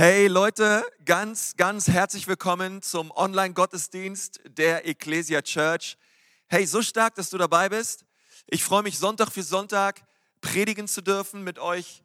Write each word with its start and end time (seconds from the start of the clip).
Hey 0.00 0.28
Leute, 0.28 0.84
ganz, 1.04 1.56
ganz 1.56 1.88
herzlich 1.88 2.28
willkommen 2.28 2.82
zum 2.82 3.10
Online-Gottesdienst 3.10 4.38
der 4.44 4.86
Ecclesia 4.86 5.42
Church. 5.42 5.98
Hey, 6.46 6.66
so 6.66 6.82
stark, 6.82 7.16
dass 7.16 7.30
du 7.30 7.36
dabei 7.36 7.68
bist. 7.68 8.04
Ich 8.46 8.62
freue 8.62 8.84
mich 8.84 8.96
Sonntag 8.96 9.32
für 9.32 9.42
Sonntag 9.42 10.06
predigen 10.40 10.86
zu 10.86 11.02
dürfen, 11.02 11.42
mit 11.42 11.58
euch 11.58 12.04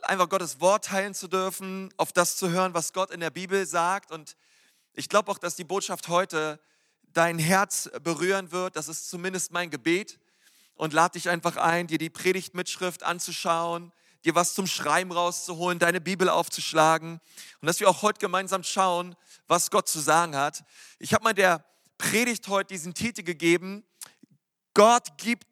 einfach 0.00 0.30
Gottes 0.30 0.62
Wort 0.62 0.86
teilen 0.86 1.12
zu 1.12 1.28
dürfen, 1.28 1.92
auf 1.98 2.10
das 2.10 2.38
zu 2.38 2.48
hören, 2.48 2.72
was 2.72 2.94
Gott 2.94 3.10
in 3.10 3.20
der 3.20 3.28
Bibel 3.28 3.66
sagt. 3.66 4.12
Und 4.12 4.34
ich 4.94 5.10
glaube 5.10 5.30
auch, 5.30 5.36
dass 5.36 5.56
die 5.56 5.64
Botschaft 5.64 6.08
heute 6.08 6.58
dein 7.12 7.38
Herz 7.38 7.90
berühren 8.02 8.50
wird. 8.50 8.76
Das 8.76 8.88
ist 8.88 9.10
zumindest 9.10 9.52
mein 9.52 9.68
Gebet. 9.68 10.18
Und 10.74 10.94
lade 10.94 11.12
dich 11.12 11.28
einfach 11.28 11.58
ein, 11.58 11.86
dir 11.86 11.98
die 11.98 12.08
Predigtmitschrift 12.08 13.02
anzuschauen, 13.02 13.92
dir 14.26 14.34
was 14.34 14.54
zum 14.54 14.66
Schreiben 14.66 15.12
rauszuholen, 15.12 15.78
deine 15.78 16.00
Bibel 16.00 16.28
aufzuschlagen 16.28 17.20
und 17.60 17.66
dass 17.66 17.80
wir 17.80 17.88
auch 17.88 18.02
heute 18.02 18.18
gemeinsam 18.18 18.64
schauen, 18.64 19.14
was 19.46 19.70
Gott 19.70 19.88
zu 19.88 20.00
sagen 20.00 20.36
hat. 20.36 20.64
Ich 20.98 21.14
habe 21.14 21.24
mal 21.24 21.32
der 21.32 21.64
Predigt 21.96 22.48
heute 22.48 22.74
diesen 22.74 22.92
Titel 22.92 23.22
gegeben, 23.22 23.84
Gott 24.74 25.16
gibt 25.16 25.46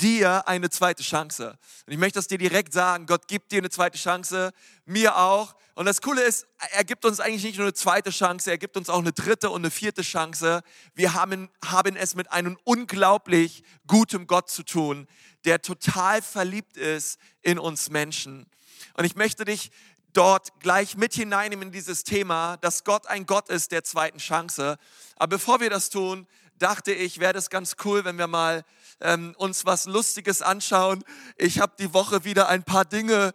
dir 0.00 0.46
eine 0.48 0.70
zweite 0.70 1.02
Chance. 1.02 1.58
Und 1.86 1.92
ich 1.92 1.98
möchte 1.98 2.18
das 2.18 2.26
dir 2.26 2.38
direkt 2.38 2.72
sagen, 2.72 3.06
Gott 3.06 3.28
gibt 3.28 3.52
dir 3.52 3.58
eine 3.58 3.70
zweite 3.70 3.98
Chance, 3.98 4.52
mir 4.84 5.16
auch. 5.16 5.54
Und 5.74 5.86
das 5.86 6.00
Coole 6.00 6.22
ist, 6.22 6.46
er 6.72 6.84
gibt 6.84 7.04
uns 7.04 7.20
eigentlich 7.20 7.44
nicht 7.44 7.58
nur 7.58 7.66
eine 7.66 7.74
zweite 7.74 8.10
Chance, 8.10 8.50
er 8.50 8.58
gibt 8.58 8.76
uns 8.76 8.90
auch 8.90 8.98
eine 8.98 9.12
dritte 9.12 9.50
und 9.50 9.62
eine 9.62 9.70
vierte 9.70 10.02
Chance. 10.02 10.62
Wir 10.94 11.14
haben, 11.14 11.48
haben 11.64 11.96
es 11.96 12.14
mit 12.14 12.30
einem 12.32 12.58
unglaublich 12.64 13.62
gutem 13.86 14.26
Gott 14.26 14.50
zu 14.50 14.62
tun, 14.62 15.06
der 15.44 15.62
total 15.62 16.22
verliebt 16.22 16.76
ist 16.76 17.18
in 17.42 17.58
uns 17.58 17.90
Menschen. 17.90 18.46
Und 18.94 19.04
ich 19.04 19.16
möchte 19.16 19.44
dich 19.44 19.70
dort 20.12 20.60
gleich 20.60 20.96
mit 20.96 21.14
hineinnehmen 21.14 21.68
in 21.68 21.72
dieses 21.72 22.04
Thema, 22.04 22.56
dass 22.58 22.84
Gott 22.84 23.06
ein 23.06 23.26
Gott 23.26 23.48
ist 23.48 23.72
der 23.72 23.84
zweiten 23.84 24.18
Chance. 24.18 24.76
Aber 25.16 25.36
bevor 25.36 25.60
wir 25.60 25.70
das 25.70 25.90
tun, 25.90 26.26
dachte 26.60 26.92
ich, 26.92 27.18
wäre 27.20 27.32
das 27.32 27.50
ganz 27.50 27.76
cool, 27.84 28.04
wenn 28.04 28.18
wir 28.18 28.26
mal 28.26 28.64
ähm, 29.00 29.34
uns 29.38 29.64
was 29.66 29.86
Lustiges 29.86 30.42
anschauen. 30.42 31.02
Ich 31.36 31.58
habe 31.58 31.72
die 31.78 31.92
Woche 31.92 32.24
wieder 32.24 32.48
ein 32.48 32.62
paar 32.62 32.84
Dinge 32.84 33.32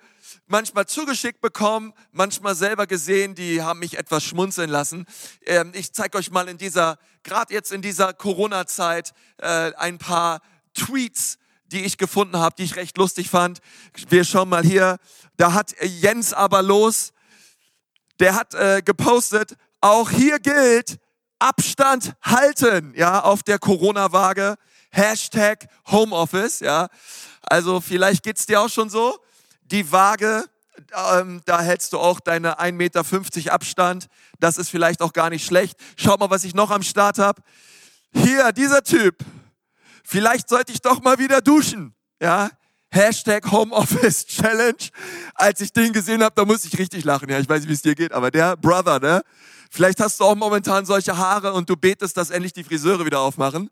manchmal 0.48 0.86
zugeschickt 0.86 1.42
bekommen, 1.42 1.94
manchmal 2.12 2.56
selber 2.56 2.88
gesehen, 2.88 3.36
die 3.36 3.62
haben 3.62 3.80
mich 3.80 3.98
etwas 3.98 4.24
schmunzeln 4.24 4.70
lassen. 4.70 5.06
Ähm, 5.46 5.72
ich 5.74 5.92
zeige 5.94 6.18
euch 6.18 6.32
mal 6.32 6.48
in 6.48 6.58
dieser, 6.58 6.98
gerade 7.24 7.54
jetzt 7.54 7.72
in 7.72 7.82
dieser 7.82 8.14
Corona-Zeit, 8.14 9.14
äh, 9.38 9.74
ein 9.76 9.98
paar 9.98 10.42
Tweets, 10.76 11.38
die 11.66 11.84
ich 11.84 11.98
gefunden 11.98 12.38
habe, 12.38 12.56
die 12.58 12.64
ich 12.64 12.76
recht 12.76 12.98
lustig 12.98 13.30
fand. 13.30 13.60
Wir 14.10 14.24
schauen 14.24 14.50
mal 14.50 14.64
hier. 14.64 14.98
Da 15.36 15.54
hat 15.54 15.76
Jens 15.82 16.32
aber 16.32 16.62
los. 16.62 17.12
Der 18.20 18.36
hat 18.36 18.54
äh, 18.54 18.82
gepostet, 18.86 19.58
auch 19.82 20.10
hier 20.10 20.40
gilt 20.40 21.00
Abstand 21.40 22.16
halten, 22.22 22.94
ja, 22.96 23.22
auf 23.22 23.44
der 23.44 23.60
Corona-Waage. 23.60 24.56
Hashtag 24.92 25.68
Homeoffice, 25.88 26.62
ja. 26.62 26.88
Also 27.42 27.82
vielleicht 27.82 28.24
geht's 28.24 28.46
dir 28.46 28.62
auch 28.62 28.70
schon 28.70 28.90
so. 28.90 29.20
Die 29.64 29.92
Waage, 29.92 30.46
ähm, 31.14 31.42
da 31.46 31.62
hältst 31.62 31.94
du 31.94 32.00
auch 32.00 32.20
deine 32.20 32.60
1,50 32.60 32.72
Meter 32.74 33.54
Abstand. 33.54 34.08
Das 34.40 34.58
ist 34.58 34.70
vielleicht 34.70 35.02
auch 35.02 35.14
gar 35.14 35.30
nicht 35.30 35.46
schlecht. 35.46 35.78
Schaut 35.98 36.20
mal, 36.20 36.30
was 36.30 36.44
ich 36.44 36.54
noch 36.54 36.72
am 36.72 36.84
Start 36.84 37.18
habe. 37.18 37.42
Hier, 38.14 38.52
dieser 38.52 38.84
Typ. 38.84 39.18
Vielleicht 40.04 40.50
sollte 40.50 40.72
ich 40.72 40.82
doch 40.82 41.02
mal 41.02 41.20
wieder 41.20 41.42
duschen. 41.42 41.94
Ja, 42.22 42.50
Hashtag 42.90 43.52
Homeoffice 43.52 44.26
Challenge. 44.28 44.78
Als 45.34 45.60
ich 45.60 45.74
den 45.74 45.92
gesehen 45.92 46.24
habe, 46.24 46.34
da 46.36 46.46
musste 46.46 46.68
ich 46.68 46.78
richtig 46.78 47.04
lachen. 47.04 47.30
Ja, 47.30 47.40
ich 47.40 47.50
weiß 47.50 47.62
nicht, 47.62 47.70
wie 47.70 47.74
es 47.74 47.82
dir 47.82 47.96
geht, 47.96 48.14
aber 48.14 48.32
der 48.32 48.56
Brother, 48.56 49.00
ne? 49.00 49.22
Vielleicht 49.76 50.00
hast 50.00 50.22
du 50.22 50.24
auch 50.24 50.36
momentan 50.36 50.86
solche 50.86 51.18
Haare 51.18 51.52
und 51.52 51.70
du 51.70 51.76
betest, 51.76 52.16
dass 52.16 52.30
endlich 52.30 52.54
die 52.54 52.64
Friseure 52.64 53.06
wieder 53.06 53.20
aufmachen. 53.20 53.70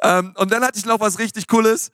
Ähm, 0.00 0.32
und 0.36 0.52
dann 0.52 0.62
hatte 0.62 0.78
ich 0.78 0.84
noch 0.86 1.00
was 1.00 1.18
richtig 1.18 1.48
Cooles. 1.48 1.90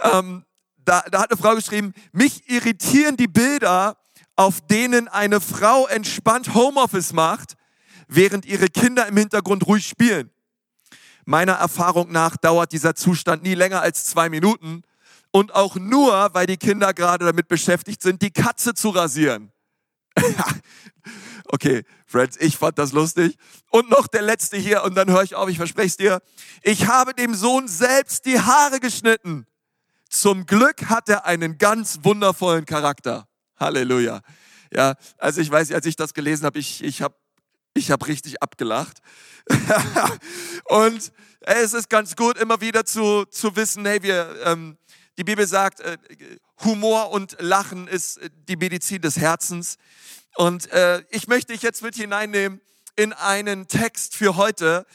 Ähm, 0.00 0.44
da, 0.76 1.04
da 1.08 1.20
hat 1.22 1.30
eine 1.30 1.40
Frau 1.40 1.54
geschrieben, 1.54 1.94
mich 2.10 2.50
irritieren 2.50 3.16
die 3.16 3.28
Bilder, 3.28 3.96
auf 4.34 4.60
denen 4.62 5.06
eine 5.06 5.40
Frau 5.40 5.86
entspannt 5.86 6.52
Homeoffice 6.52 7.12
macht, 7.12 7.54
während 8.08 8.44
ihre 8.44 8.66
Kinder 8.66 9.06
im 9.06 9.16
Hintergrund 9.16 9.68
ruhig 9.68 9.86
spielen. 9.86 10.28
Meiner 11.24 11.52
Erfahrung 11.52 12.10
nach 12.10 12.36
dauert 12.38 12.72
dieser 12.72 12.96
Zustand 12.96 13.44
nie 13.44 13.54
länger 13.54 13.82
als 13.82 14.06
zwei 14.06 14.28
Minuten 14.28 14.82
und 15.30 15.54
auch 15.54 15.76
nur, 15.76 16.30
weil 16.32 16.46
die 16.48 16.56
Kinder 16.56 16.92
gerade 16.92 17.24
damit 17.24 17.46
beschäftigt 17.46 18.02
sind, 18.02 18.20
die 18.20 18.32
Katze 18.32 18.74
zu 18.74 18.88
rasieren. 18.88 19.52
okay, 21.52 21.82
Friends, 22.06 22.36
ich 22.40 22.56
fand 22.56 22.78
das 22.78 22.92
lustig. 22.92 23.36
Und 23.70 23.90
noch 23.90 24.06
der 24.06 24.22
letzte 24.22 24.56
hier, 24.56 24.82
und 24.84 24.94
dann 24.94 25.10
höre 25.10 25.22
ich 25.22 25.34
auf, 25.34 25.48
ich 25.48 25.56
verspreche 25.56 25.88
es 25.88 25.96
dir. 25.96 26.22
Ich 26.62 26.86
habe 26.86 27.14
dem 27.14 27.34
Sohn 27.34 27.68
selbst 27.68 28.26
die 28.26 28.40
Haare 28.40 28.80
geschnitten. 28.80 29.46
Zum 30.08 30.46
Glück 30.46 30.88
hat 30.88 31.08
er 31.08 31.24
einen 31.26 31.58
ganz 31.58 32.00
wundervollen 32.02 32.66
Charakter. 32.66 33.28
Halleluja. 33.56 34.22
Ja, 34.72 34.94
also 35.18 35.40
ich 35.40 35.50
weiß, 35.50 35.72
als 35.72 35.86
ich 35.86 35.96
das 35.96 36.14
gelesen 36.14 36.46
habe, 36.46 36.58
ich, 36.58 36.82
ich 36.82 37.02
habe 37.02 37.14
ich 37.74 37.90
hab 37.90 38.06
richtig 38.06 38.42
abgelacht. 38.42 38.98
und 40.64 41.12
es 41.40 41.74
ist 41.74 41.88
ganz 41.88 42.16
gut, 42.16 42.38
immer 42.38 42.60
wieder 42.60 42.84
zu, 42.84 43.24
zu 43.26 43.54
wissen, 43.56 43.86
hey, 43.86 44.02
wir, 44.02 44.36
ähm, 44.44 44.76
die 45.18 45.24
Bibel 45.24 45.46
sagt, 45.46 45.80
äh, 45.80 45.96
Humor 46.64 47.10
und 47.10 47.36
Lachen 47.40 47.88
ist 47.88 48.18
äh, 48.18 48.30
die 48.48 48.56
Medizin 48.56 49.00
des 49.00 49.16
Herzens. 49.16 49.76
Und 50.36 50.70
äh, 50.72 51.02
ich 51.10 51.28
möchte 51.28 51.52
dich 51.52 51.62
jetzt 51.62 51.82
mit 51.82 51.96
hineinnehmen 51.96 52.60
in 52.96 53.12
einen 53.12 53.68
Text 53.68 54.14
für 54.14 54.36
heute, 54.36 54.86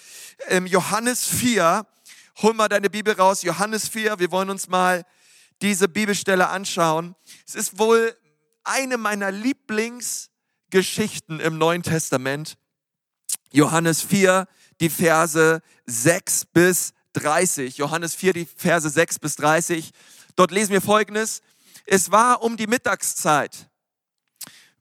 im 0.49 0.65
Johannes 0.67 1.25
4, 1.25 1.85
hol 2.41 2.53
mal 2.53 2.67
deine 2.67 2.89
Bibel 2.89 3.13
raus, 3.13 3.41
Johannes 3.41 3.87
4, 3.87 4.19
wir 4.19 4.31
wollen 4.31 4.49
uns 4.49 4.67
mal 4.67 5.05
diese 5.61 5.87
Bibelstelle 5.87 6.49
anschauen. 6.49 7.15
Es 7.47 7.55
ist 7.55 7.79
wohl 7.79 8.13
eine 8.63 8.97
meiner 8.97 9.31
Lieblingsgeschichten 9.31 11.39
im 11.39 11.57
Neuen 11.57 11.83
Testament. 11.83 12.57
Johannes 13.51 14.01
4, 14.01 14.45
die 14.81 14.89
Verse 14.89 15.61
6 15.85 16.45
bis 16.45 16.91
30. 17.13 17.77
Johannes 17.77 18.13
4, 18.15 18.33
die 18.33 18.45
Verse 18.45 18.89
6 18.89 19.19
bis 19.19 19.37
30. 19.37 19.91
Dort 20.35 20.51
lesen 20.51 20.73
wir 20.73 20.81
Folgendes. 20.81 21.41
Es 21.85 22.11
war 22.11 22.41
um 22.41 22.57
die 22.57 22.67
Mittagszeit. 22.67 23.69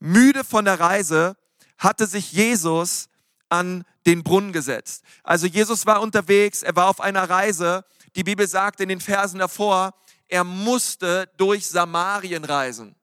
Müde 0.04 0.44
von 0.44 0.66
der 0.66 0.78
Reise 0.78 1.34
hatte 1.78 2.06
sich 2.06 2.31
Jesus 2.31 3.09
an 3.48 3.84
den 4.04 4.22
Brunnen 4.22 4.53
gesetzt. 4.53 5.03
Also 5.22 5.47
Jesus 5.47 5.87
war 5.87 6.03
unterwegs, 6.03 6.62
er 6.62 6.76
war 6.76 6.88
auf 6.88 7.00
einer 7.00 7.28
Reise. 7.31 7.87
Die 8.14 8.22
Bibel 8.22 8.47
sagt 8.47 8.81
in 8.81 8.91
den 8.91 9.00
Versen 9.00 9.38
davor, 9.38 9.94
er 10.28 10.44
musste 10.44 11.31
durch 11.38 11.66
Samarien 11.66 12.44
reisen. 12.44 12.94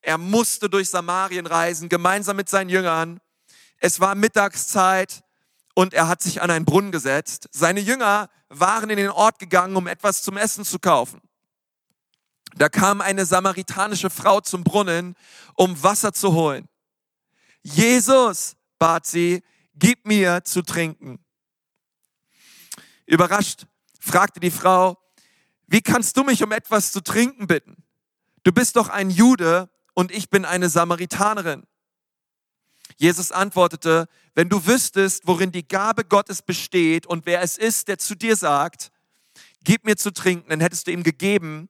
Er 0.00 0.16
musste 0.16 0.70
durch 0.70 0.90
Samarien 0.90 1.46
reisen, 1.46 1.88
gemeinsam 1.88 2.36
mit 2.36 2.48
seinen 2.48 2.68
Jüngern. 2.68 3.20
Es 3.78 3.98
war 3.98 4.14
Mittagszeit 4.14 5.24
und 5.74 5.92
er 5.92 6.06
hat 6.06 6.22
sich 6.22 6.40
an 6.40 6.50
einen 6.50 6.64
Brunnen 6.64 6.92
gesetzt. 6.92 7.48
Seine 7.50 7.80
Jünger 7.80 8.30
waren 8.48 8.90
in 8.90 8.96
den 8.96 9.10
Ort 9.10 9.40
gegangen, 9.40 9.74
um 9.74 9.88
etwas 9.88 10.22
zum 10.22 10.36
Essen 10.36 10.64
zu 10.64 10.78
kaufen. 10.78 11.20
Da 12.56 12.68
kam 12.68 13.00
eine 13.00 13.26
samaritanische 13.26 14.10
Frau 14.10 14.40
zum 14.40 14.62
Brunnen, 14.62 15.16
um 15.54 15.82
Wasser 15.82 16.12
zu 16.12 16.32
holen. 16.34 16.68
Jesus, 17.62 18.56
bat 18.78 19.06
sie, 19.06 19.42
gib 19.74 20.06
mir 20.06 20.44
zu 20.44 20.62
trinken. 20.62 21.18
Überrascht 23.06 23.66
fragte 23.98 24.38
die 24.38 24.50
Frau, 24.50 24.98
wie 25.66 25.80
kannst 25.80 26.16
du 26.16 26.22
mich 26.22 26.42
um 26.42 26.52
etwas 26.52 26.92
zu 26.92 27.00
trinken 27.00 27.46
bitten? 27.46 27.82
Du 28.44 28.52
bist 28.52 28.76
doch 28.76 28.88
ein 28.88 29.10
Jude 29.10 29.68
und 29.94 30.12
ich 30.12 30.30
bin 30.30 30.44
eine 30.44 30.68
Samaritanerin. 30.68 31.64
Jesus 32.96 33.32
antwortete, 33.32 34.06
wenn 34.34 34.48
du 34.48 34.66
wüsstest, 34.66 35.26
worin 35.26 35.50
die 35.50 35.66
Gabe 35.66 36.04
Gottes 36.04 36.42
besteht 36.42 37.06
und 37.06 37.26
wer 37.26 37.40
es 37.40 37.58
ist, 37.58 37.88
der 37.88 37.98
zu 37.98 38.14
dir 38.14 38.36
sagt, 38.36 38.92
gib 39.64 39.84
mir 39.84 39.96
zu 39.96 40.12
trinken, 40.12 40.50
dann 40.50 40.60
hättest 40.60 40.86
du 40.86 40.92
ihm 40.92 41.02
gegeben 41.02 41.68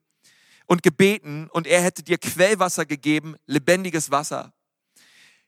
und 0.66 0.82
gebeten 0.82 1.48
und 1.50 1.66
er 1.66 1.82
hätte 1.82 2.02
dir 2.02 2.18
Quellwasser 2.18 2.86
gegeben, 2.86 3.36
lebendiges 3.46 4.10
Wasser. 4.10 4.52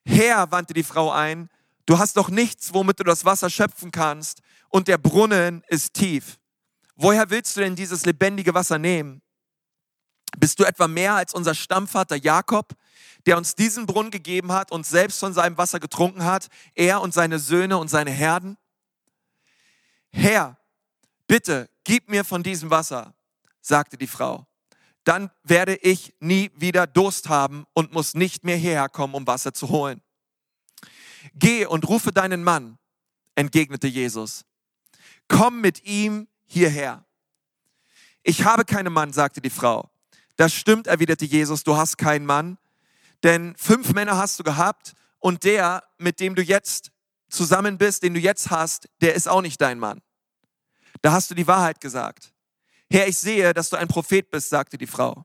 Herr, 0.04 0.50
wandte 0.50 0.74
die 0.74 0.82
Frau 0.82 1.10
ein, 1.10 1.48
du 1.86 1.98
hast 1.98 2.16
doch 2.16 2.28
nichts, 2.28 2.74
womit 2.74 3.00
du 3.00 3.04
das 3.04 3.24
Wasser 3.24 3.50
schöpfen 3.50 3.90
kannst 3.90 4.40
und 4.68 4.88
der 4.88 4.98
Brunnen 4.98 5.62
ist 5.68 5.94
tief. 5.94 6.38
Woher 6.96 7.30
willst 7.30 7.56
du 7.56 7.60
denn 7.60 7.76
dieses 7.76 8.06
lebendige 8.06 8.54
Wasser 8.54 8.78
nehmen? 8.78 9.22
Bist 10.38 10.58
du 10.58 10.64
etwa 10.64 10.88
mehr 10.88 11.14
als 11.14 11.34
unser 11.34 11.54
Stammvater 11.54 12.16
Jakob, 12.16 12.74
der 13.26 13.36
uns 13.36 13.54
diesen 13.54 13.86
Brunnen 13.86 14.10
gegeben 14.10 14.52
hat 14.52 14.70
und 14.70 14.86
selbst 14.86 15.18
von 15.20 15.32
seinem 15.32 15.58
Wasser 15.58 15.80
getrunken 15.80 16.24
hat, 16.24 16.48
er 16.74 17.00
und 17.00 17.14
seine 17.14 17.38
Söhne 17.38 17.78
und 17.78 17.88
seine 17.88 18.10
Herden? 18.10 18.56
Herr, 20.12 20.58
bitte, 21.26 21.68
gib 21.84 22.08
mir 22.08 22.24
von 22.24 22.42
diesem 22.42 22.70
Wasser, 22.70 23.14
sagte 23.60 23.96
die 23.96 24.06
Frau 24.06 24.46
dann 25.06 25.30
werde 25.44 25.76
ich 25.76 26.14
nie 26.18 26.50
wieder 26.56 26.88
Durst 26.88 27.28
haben 27.28 27.64
und 27.74 27.92
muss 27.92 28.14
nicht 28.14 28.42
mehr 28.42 28.56
herkommen, 28.56 29.14
um 29.14 29.24
Wasser 29.24 29.54
zu 29.54 29.68
holen. 29.68 30.02
Geh 31.34 31.64
und 31.64 31.88
rufe 31.88 32.10
deinen 32.10 32.42
Mann, 32.42 32.76
entgegnete 33.36 33.86
Jesus. 33.86 34.44
Komm 35.28 35.60
mit 35.60 35.84
ihm 35.84 36.26
hierher. 36.44 37.04
Ich 38.24 38.44
habe 38.44 38.64
keinen 38.64 38.92
Mann, 38.92 39.12
sagte 39.12 39.40
die 39.40 39.50
Frau. 39.50 39.88
Das 40.34 40.52
stimmt, 40.52 40.88
erwiderte 40.88 41.24
Jesus, 41.24 41.62
du 41.62 41.76
hast 41.76 41.98
keinen 41.98 42.26
Mann, 42.26 42.58
denn 43.22 43.54
fünf 43.56 43.92
Männer 43.92 44.16
hast 44.16 44.40
du 44.40 44.42
gehabt 44.42 44.94
und 45.20 45.44
der, 45.44 45.84
mit 45.98 46.18
dem 46.18 46.34
du 46.34 46.42
jetzt 46.42 46.90
zusammen 47.28 47.78
bist, 47.78 48.02
den 48.02 48.12
du 48.12 48.18
jetzt 48.20 48.50
hast, 48.50 48.88
der 49.00 49.14
ist 49.14 49.28
auch 49.28 49.40
nicht 49.40 49.60
dein 49.60 49.78
Mann. 49.78 50.02
Da 51.00 51.12
hast 51.12 51.30
du 51.30 51.36
die 51.36 51.46
Wahrheit 51.46 51.80
gesagt. 51.80 52.32
Herr, 52.90 53.08
ich 53.08 53.18
sehe, 53.18 53.52
dass 53.52 53.70
du 53.70 53.76
ein 53.76 53.88
Prophet 53.88 54.30
bist, 54.30 54.48
sagte 54.48 54.78
die 54.78 54.86
Frau. 54.86 55.24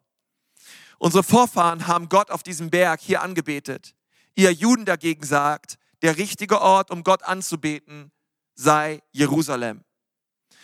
Unsere 0.98 1.24
Vorfahren 1.24 1.88
haben 1.88 2.10
Gott 2.10 2.32
auf 2.32 2.44
diesem 2.44 2.70
Berg 2.70 3.02
hier 3.02 3.22
angebetet. 3.22 3.96
Ihr 4.36 4.52
Juden 4.52 4.86
dagegen 4.86 5.26
sagt, 5.26 5.78
der 6.02 6.18
richtige 6.18 6.62
Ort, 6.62 6.92
um 6.92 7.04
Gott 7.04 7.24
anzubeten, 7.24 8.12
sei 8.56 9.02
Jerusalem. 9.12 9.84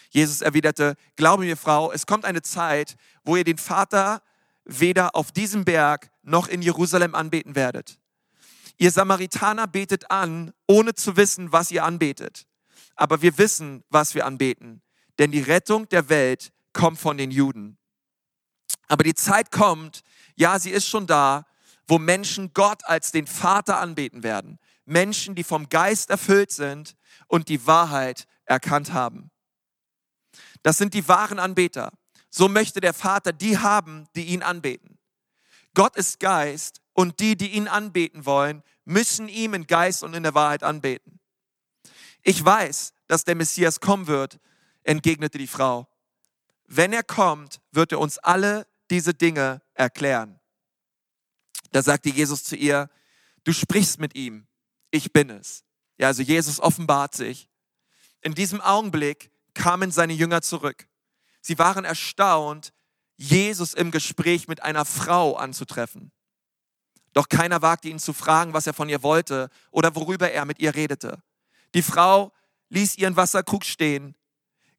Jesus 0.09 0.41
erwiderte, 0.41 0.95
glaube 1.15 1.43
mir, 1.43 1.57
Frau, 1.57 1.91
es 1.91 2.05
kommt 2.05 2.25
eine 2.25 2.41
Zeit, 2.41 2.95
wo 3.23 3.35
ihr 3.35 3.43
den 3.43 3.57
Vater 3.57 4.21
weder 4.63 5.15
auf 5.15 5.31
diesem 5.31 5.65
Berg 5.65 6.11
noch 6.23 6.47
in 6.47 6.61
Jerusalem 6.61 7.15
anbeten 7.15 7.55
werdet. 7.55 7.99
Ihr 8.77 8.91
Samaritaner 8.91 9.67
betet 9.67 10.11
an, 10.11 10.53
ohne 10.67 10.93
zu 10.93 11.17
wissen, 11.17 11.51
was 11.51 11.71
ihr 11.71 11.83
anbetet. 11.83 12.45
Aber 12.95 13.21
wir 13.21 13.37
wissen, 13.37 13.83
was 13.89 14.15
wir 14.15 14.25
anbeten, 14.25 14.81
denn 15.19 15.31
die 15.31 15.41
Rettung 15.41 15.89
der 15.89 16.09
Welt 16.09 16.51
kommt 16.77 16.99
von 16.99 17.17
den 17.17 17.31
Juden. 17.31 17.77
Aber 18.87 19.03
die 19.03 19.15
Zeit 19.15 19.51
kommt, 19.51 20.03
ja, 20.35 20.59
sie 20.59 20.69
ist 20.69 20.87
schon 20.87 21.07
da, 21.07 21.45
wo 21.87 21.97
Menschen 21.97 22.53
Gott 22.53 22.85
als 22.85 23.11
den 23.11 23.27
Vater 23.27 23.79
anbeten 23.79 24.23
werden. 24.23 24.59
Menschen, 24.85 25.35
die 25.35 25.43
vom 25.43 25.67
Geist 25.67 26.09
erfüllt 26.09 26.51
sind 26.51 26.95
und 27.27 27.49
die 27.49 27.65
Wahrheit 27.67 28.27
erkannt 28.45 28.93
haben. 28.93 29.31
Das 30.63 30.77
sind 30.77 30.93
die 30.93 31.07
wahren 31.07 31.39
Anbeter. 31.39 31.91
So 32.29 32.47
möchte 32.47 32.79
der 32.79 32.93
Vater 32.93 33.33
die 33.33 33.57
haben, 33.57 34.07
die 34.15 34.25
ihn 34.25 34.43
anbeten. 34.43 34.97
Gott 35.73 35.95
ist 35.95 36.19
Geist 36.19 36.81
und 36.93 37.19
die, 37.19 37.35
die 37.35 37.49
ihn 37.49 37.67
anbeten 37.67 38.25
wollen, 38.25 38.63
müssen 38.85 39.27
ihm 39.27 39.53
in 39.53 39.67
Geist 39.67 40.03
und 40.03 40.13
in 40.13 40.23
der 40.23 40.33
Wahrheit 40.33 40.63
anbeten. 40.63 41.19
Ich 42.21 42.43
weiß, 42.43 42.93
dass 43.07 43.23
der 43.23 43.35
Messias 43.35 43.79
kommen 43.79 44.07
wird, 44.07 44.39
entgegnete 44.83 45.37
die 45.37 45.47
Frau. 45.47 45.87
Wenn 46.67 46.93
er 46.93 47.03
kommt, 47.03 47.61
wird 47.71 47.93
er 47.93 47.99
uns 47.99 48.17
alle 48.17 48.67
diese 48.89 49.13
Dinge 49.13 49.61
erklären. 49.73 50.39
Da 51.71 51.81
sagte 51.81 52.09
Jesus 52.09 52.43
zu 52.43 52.55
ihr, 52.55 52.89
du 53.43 53.53
sprichst 53.53 53.99
mit 53.99 54.15
ihm, 54.15 54.47
ich 54.91 55.13
bin 55.13 55.29
es. 55.29 55.63
Ja, 55.97 56.07
also 56.07 56.21
Jesus 56.21 56.59
offenbart 56.59 57.15
sich. 57.15 57.49
In 58.21 58.33
diesem 58.33 58.61
Augenblick 58.61 59.31
kamen 59.53 59.91
seine 59.91 60.13
Jünger 60.13 60.41
zurück. 60.41 60.87
Sie 61.41 61.57
waren 61.57 61.85
erstaunt, 61.85 62.73
Jesus 63.15 63.73
im 63.73 63.91
Gespräch 63.91 64.47
mit 64.47 64.61
einer 64.61 64.85
Frau 64.85 65.35
anzutreffen. 65.35 66.11
Doch 67.13 67.29
keiner 67.29 67.61
wagte 67.61 67.89
ihn 67.89 67.99
zu 67.99 68.13
fragen, 68.13 68.53
was 68.53 68.67
er 68.67 68.73
von 68.73 68.89
ihr 68.89 69.01
wollte 69.01 69.49
oder 69.71 69.95
worüber 69.95 70.31
er 70.31 70.45
mit 70.45 70.59
ihr 70.59 70.75
redete. 70.75 71.23
Die 71.73 71.81
Frau 71.81 72.31
ließ 72.69 72.97
ihren 72.97 73.15
Wasserkrug 73.15 73.65
stehen, 73.65 74.15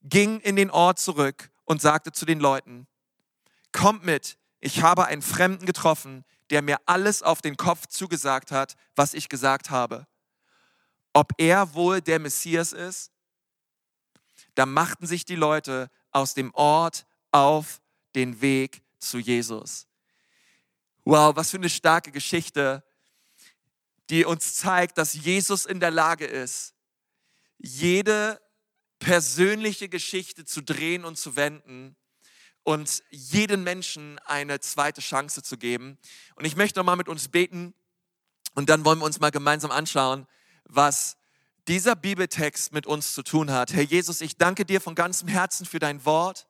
ging 0.02 0.38
in 0.40 0.54
den 0.54 0.70
Ort 0.70 1.00
zurück 1.00 1.50
und 1.68 1.82
sagte 1.82 2.12
zu 2.12 2.24
den 2.24 2.40
Leuten, 2.40 2.86
kommt 3.72 4.02
mit, 4.04 4.38
ich 4.58 4.82
habe 4.82 5.04
einen 5.04 5.22
Fremden 5.22 5.66
getroffen, 5.66 6.24
der 6.50 6.62
mir 6.62 6.78
alles 6.86 7.22
auf 7.22 7.42
den 7.42 7.58
Kopf 7.58 7.86
zugesagt 7.86 8.50
hat, 8.50 8.74
was 8.96 9.12
ich 9.12 9.28
gesagt 9.28 9.68
habe. 9.68 10.06
Ob 11.12 11.32
er 11.36 11.74
wohl 11.74 12.00
der 12.00 12.18
Messias 12.18 12.72
ist? 12.72 13.12
Da 14.54 14.64
machten 14.64 15.06
sich 15.06 15.26
die 15.26 15.36
Leute 15.36 15.90
aus 16.10 16.32
dem 16.32 16.54
Ort 16.54 17.06
auf 17.32 17.82
den 18.14 18.40
Weg 18.40 18.82
zu 18.98 19.18
Jesus. 19.18 19.86
Wow, 21.04 21.36
was 21.36 21.50
für 21.50 21.58
eine 21.58 21.68
starke 21.68 22.10
Geschichte, 22.10 22.82
die 24.08 24.24
uns 24.24 24.54
zeigt, 24.54 24.96
dass 24.96 25.12
Jesus 25.12 25.66
in 25.66 25.80
der 25.80 25.90
Lage 25.90 26.24
ist, 26.24 26.74
jede 27.58 28.40
persönliche 28.98 29.88
Geschichte 29.88 30.44
zu 30.44 30.62
drehen 30.62 31.04
und 31.04 31.16
zu 31.16 31.36
wenden 31.36 31.96
und 32.62 33.02
jedem 33.10 33.64
Menschen 33.64 34.18
eine 34.26 34.60
zweite 34.60 35.00
Chance 35.00 35.42
zu 35.42 35.56
geben. 35.56 35.98
Und 36.34 36.44
ich 36.44 36.56
möchte 36.56 36.78
nochmal 36.78 36.96
mit 36.96 37.08
uns 37.08 37.28
beten 37.28 37.74
und 38.54 38.68
dann 38.68 38.84
wollen 38.84 38.98
wir 38.98 39.04
uns 39.04 39.20
mal 39.20 39.30
gemeinsam 39.30 39.70
anschauen, 39.70 40.26
was 40.64 41.16
dieser 41.66 41.96
Bibeltext 41.96 42.72
mit 42.72 42.86
uns 42.86 43.14
zu 43.14 43.22
tun 43.22 43.50
hat. 43.50 43.72
Herr 43.72 43.82
Jesus, 43.82 44.20
ich 44.20 44.36
danke 44.36 44.64
dir 44.64 44.80
von 44.80 44.94
ganzem 44.94 45.28
Herzen 45.28 45.66
für 45.66 45.78
dein 45.78 46.04
Wort. 46.04 46.46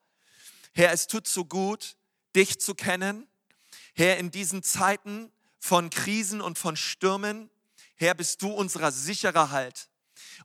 Herr, 0.73 0.91
es 0.91 1.07
tut 1.07 1.27
so 1.27 1.45
gut, 1.45 1.97
dich 2.35 2.59
zu 2.59 2.73
kennen. 2.73 3.27
Herr, 3.93 4.17
in 4.17 4.31
diesen 4.31 4.63
Zeiten 4.63 5.31
von 5.59 5.89
Krisen 5.89 6.41
und 6.41 6.57
von 6.57 6.75
Stürmen, 6.75 7.49
Herr, 7.95 8.13
bist 8.13 8.41
du 8.41 8.49
unserer 8.49 8.91
sicherer 8.91 9.51
Halt. 9.51 9.89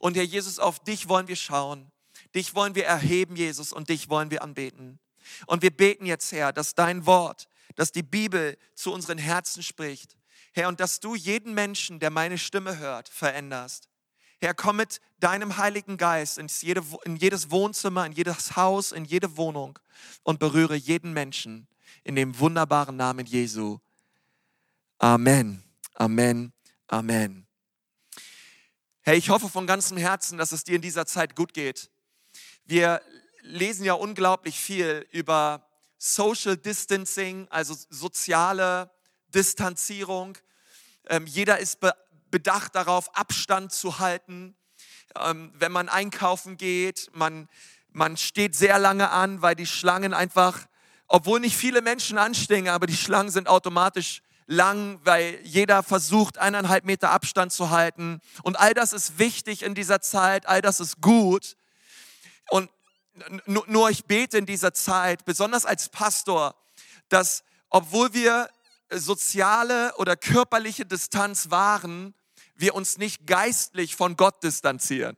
Und 0.00 0.16
Herr 0.16 0.24
Jesus, 0.24 0.58
auf 0.58 0.80
dich 0.80 1.08
wollen 1.08 1.28
wir 1.28 1.36
schauen. 1.36 1.90
Dich 2.34 2.54
wollen 2.54 2.74
wir 2.74 2.84
erheben, 2.84 3.36
Jesus, 3.36 3.72
und 3.72 3.88
dich 3.88 4.08
wollen 4.08 4.30
wir 4.30 4.42
anbeten. 4.42 4.98
Und 5.46 5.62
wir 5.62 5.70
beten 5.70 6.06
jetzt, 6.06 6.32
Herr, 6.32 6.52
dass 6.52 6.74
dein 6.74 7.06
Wort, 7.06 7.48
dass 7.76 7.92
die 7.92 8.02
Bibel 8.02 8.56
zu 8.74 8.92
unseren 8.92 9.18
Herzen 9.18 9.62
spricht. 9.62 10.16
Herr, 10.52 10.68
und 10.68 10.80
dass 10.80 11.00
du 11.00 11.14
jeden 11.14 11.54
Menschen, 11.54 12.00
der 12.00 12.10
meine 12.10 12.38
Stimme 12.38 12.78
hört, 12.78 13.08
veränderst. 13.08 13.88
Herr, 14.40 14.54
komm 14.54 14.76
mit 14.76 15.00
deinem 15.20 15.56
Heiligen 15.56 15.96
Geist 15.96 16.38
in, 16.38 16.48
jede, 16.60 16.82
in 17.04 17.16
jedes 17.16 17.50
Wohnzimmer, 17.50 18.04
in 18.04 18.12
jedes 18.12 18.56
Haus, 18.56 18.92
in 18.92 19.04
jede 19.04 19.36
Wohnung 19.36 19.78
und 20.22 20.38
berühre 20.38 20.74
jeden 20.74 21.12
Menschen 21.12 21.66
in 22.02 22.14
dem 22.14 22.38
wunderbaren 22.38 22.96
Namen 22.96 23.26
Jesu. 23.26 23.78
Amen, 24.98 25.62
Amen, 25.94 26.52
Amen. 26.88 27.46
Hey, 29.02 29.18
ich 29.18 29.30
hoffe 29.30 29.48
von 29.48 29.66
ganzem 29.66 29.96
Herzen, 29.96 30.38
dass 30.38 30.52
es 30.52 30.64
dir 30.64 30.76
in 30.76 30.82
dieser 30.82 31.06
Zeit 31.06 31.36
gut 31.36 31.54
geht. 31.54 31.90
Wir 32.66 33.02
lesen 33.42 33.84
ja 33.84 33.92
unglaublich 33.92 34.58
viel 34.58 35.06
über 35.10 35.68
Social 35.98 36.56
Distancing, 36.56 37.46
also 37.50 37.76
soziale 37.90 38.90
Distanzierung. 39.34 40.38
Ähm, 41.08 41.26
jeder 41.26 41.58
ist 41.58 41.80
be 41.80 41.94
bedacht 42.30 42.74
darauf, 42.74 43.14
Abstand 43.16 43.70
zu 43.70 44.00
halten. 44.00 44.56
Ähm, 45.14 45.52
wenn 45.54 45.70
man 45.70 45.88
einkaufen 45.88 46.56
geht, 46.56 47.10
man, 47.12 47.48
man 47.90 48.16
steht 48.16 48.56
sehr 48.56 48.80
lange 48.80 49.10
an, 49.10 49.40
weil 49.40 49.54
die 49.54 49.66
Schlangen 49.66 50.12
einfach, 50.14 50.66
obwohl 51.06 51.38
nicht 51.38 51.56
viele 51.56 51.80
Menschen 51.80 52.18
anstehen, 52.18 52.66
aber 52.68 52.88
die 52.88 52.96
Schlangen 52.96 53.30
sind 53.30 53.46
automatisch 53.46 54.20
lang, 54.46 54.98
weil 55.04 55.38
jeder 55.44 55.84
versucht, 55.84 56.38
eineinhalb 56.38 56.84
Meter 56.84 57.10
Abstand 57.10 57.52
zu 57.52 57.70
halten. 57.70 58.20
Und 58.42 58.58
all 58.58 58.74
das 58.74 58.92
ist 58.92 59.18
wichtig 59.20 59.62
in 59.62 59.76
dieser 59.76 60.00
Zeit, 60.00 60.46
all 60.46 60.60
das 60.60 60.80
ist 60.80 61.00
gut. 61.00 61.56
Und 62.50 62.70
nur 63.46 63.90
ich 63.90 64.06
bete 64.06 64.38
in 64.38 64.46
dieser 64.46 64.74
Zeit, 64.74 65.24
besonders 65.24 65.66
als 65.66 65.88
Pastor, 65.88 66.56
dass 67.08 67.44
obwohl 67.70 68.12
wir 68.12 68.50
soziale 68.90 69.94
oder 69.96 70.16
körperliche 70.16 70.84
Distanz 70.86 71.50
wahren, 71.50 72.14
wir 72.56 72.74
uns 72.74 72.98
nicht 72.98 73.26
geistlich 73.26 73.96
von 73.96 74.16
Gott 74.16 74.42
distanzieren. 74.42 75.16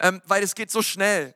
Ähm, 0.00 0.22
weil 0.24 0.42
es 0.42 0.54
geht 0.54 0.70
so 0.70 0.82
schnell. 0.82 1.34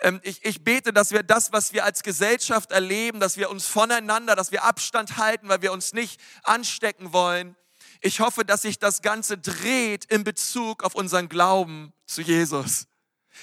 Ähm, 0.00 0.20
ich, 0.22 0.44
ich 0.44 0.64
bete, 0.64 0.92
dass 0.92 1.10
wir 1.10 1.22
das, 1.22 1.52
was 1.52 1.72
wir 1.72 1.84
als 1.84 2.02
Gesellschaft 2.02 2.72
erleben, 2.72 3.20
dass 3.20 3.36
wir 3.36 3.50
uns 3.50 3.66
voneinander, 3.66 4.36
dass 4.36 4.52
wir 4.52 4.64
Abstand 4.64 5.16
halten, 5.16 5.48
weil 5.48 5.62
wir 5.62 5.72
uns 5.72 5.92
nicht 5.92 6.20
anstecken 6.42 7.12
wollen. 7.12 7.56
Ich 8.00 8.20
hoffe, 8.20 8.44
dass 8.44 8.62
sich 8.62 8.78
das 8.78 9.02
Ganze 9.02 9.38
dreht 9.38 10.04
in 10.06 10.24
Bezug 10.24 10.82
auf 10.82 10.94
unseren 10.94 11.28
Glauben 11.28 11.92
zu 12.06 12.22
Jesus. 12.22 12.86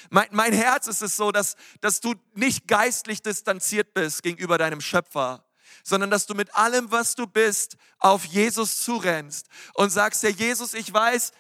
Mein, 0.10 0.28
mein 0.32 0.54
Herz 0.54 0.88
ist 0.88 1.02
es 1.02 1.16
so, 1.16 1.32
dass, 1.32 1.56
dass 1.82 2.02
du 2.02 2.16
nicht 2.34 2.68
geistlich 2.68 3.22
distanziert 3.22 3.94
bist 3.94 4.24
gegenüber 4.24 4.58
deinem 4.58 4.82
Schöpfer, 4.82 5.46
sondern 5.84 6.10
dass 6.10 6.26
du 6.26 6.36
mit 6.36 6.54
allem, 6.56 6.92
was 6.92 7.16
du 7.16 7.28
bist, 7.28 7.78
auf 8.00 8.26
Jesus 8.26 8.82
zurennst 8.82 9.48
und 9.74 9.90
sagst, 9.90 10.24
Herr 10.24 10.30
Jesus, 10.30 10.74
ich 10.74 10.94
weiß, 10.94 11.32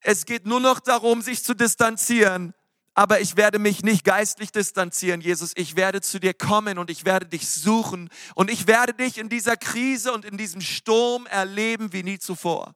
es 0.00 0.24
geht 0.24 0.46
nur 0.46 0.60
noch 0.60 0.80
darum, 0.80 1.22
sich 1.22 1.42
zu 1.42 1.54
distanzieren, 1.54 2.54
aber 2.94 3.20
ich 3.20 3.36
werde 3.36 3.58
mich 3.58 3.82
nicht 3.82 4.04
geistlich 4.04 4.52
distanzieren, 4.52 5.20
Jesus. 5.20 5.52
Ich 5.54 5.76
werde 5.76 6.00
zu 6.00 6.18
dir 6.18 6.32
kommen 6.32 6.78
und 6.78 6.88
ich 6.88 7.04
werde 7.04 7.26
dich 7.26 7.46
suchen 7.46 8.08
und 8.34 8.50
ich 8.50 8.66
werde 8.66 8.94
dich 8.94 9.18
in 9.18 9.28
dieser 9.28 9.58
Krise 9.58 10.12
und 10.12 10.24
in 10.24 10.38
diesem 10.38 10.62
Sturm 10.62 11.26
erleben 11.26 11.92
wie 11.92 12.02
nie 12.02 12.18
zuvor. 12.18 12.74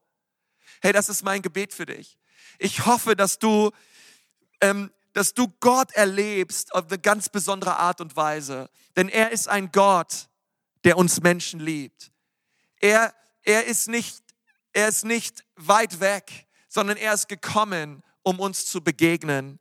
Hey, 0.83 0.93
das 0.93 1.09
ist 1.09 1.25
mein 1.25 1.40
Gebet 1.40 1.73
für 1.73 1.87
dich. 1.87 2.19
Ich 2.59 2.85
hoffe, 2.85 3.17
dass 3.17 3.38
du 3.38 3.71
ähm, 4.61 4.90
dass 5.12 5.35
du 5.35 5.49
Gott 5.61 5.93
erlebst 5.93 6.75
auf 6.75 6.87
eine 6.88 6.99
ganz 6.99 7.29
besondere 7.29 7.76
Art 7.76 8.00
und 8.00 8.17
Weise. 8.17 8.71
Denn 8.97 9.09
er 9.09 9.31
ist 9.31 9.49
ein 9.49 9.73
Gott, 9.73 10.29
der 10.85 10.97
uns 10.97 11.21
Menschen 11.21 11.61
liebt. 11.61 12.12
Er, 12.81 13.14
er, 13.43 13.67
ist 13.67 13.88
nicht, 13.88 14.23
er 14.73 14.88
ist 14.88 15.05
nicht 15.05 15.45
weit 15.57 16.00
weg, 16.00 16.47
sondern 16.69 16.97
er 16.97 17.12
ist 17.12 17.29
gekommen, 17.29 18.02
um 18.23 18.38
uns 18.38 18.67
zu 18.67 18.83
begegnen. 18.83 19.59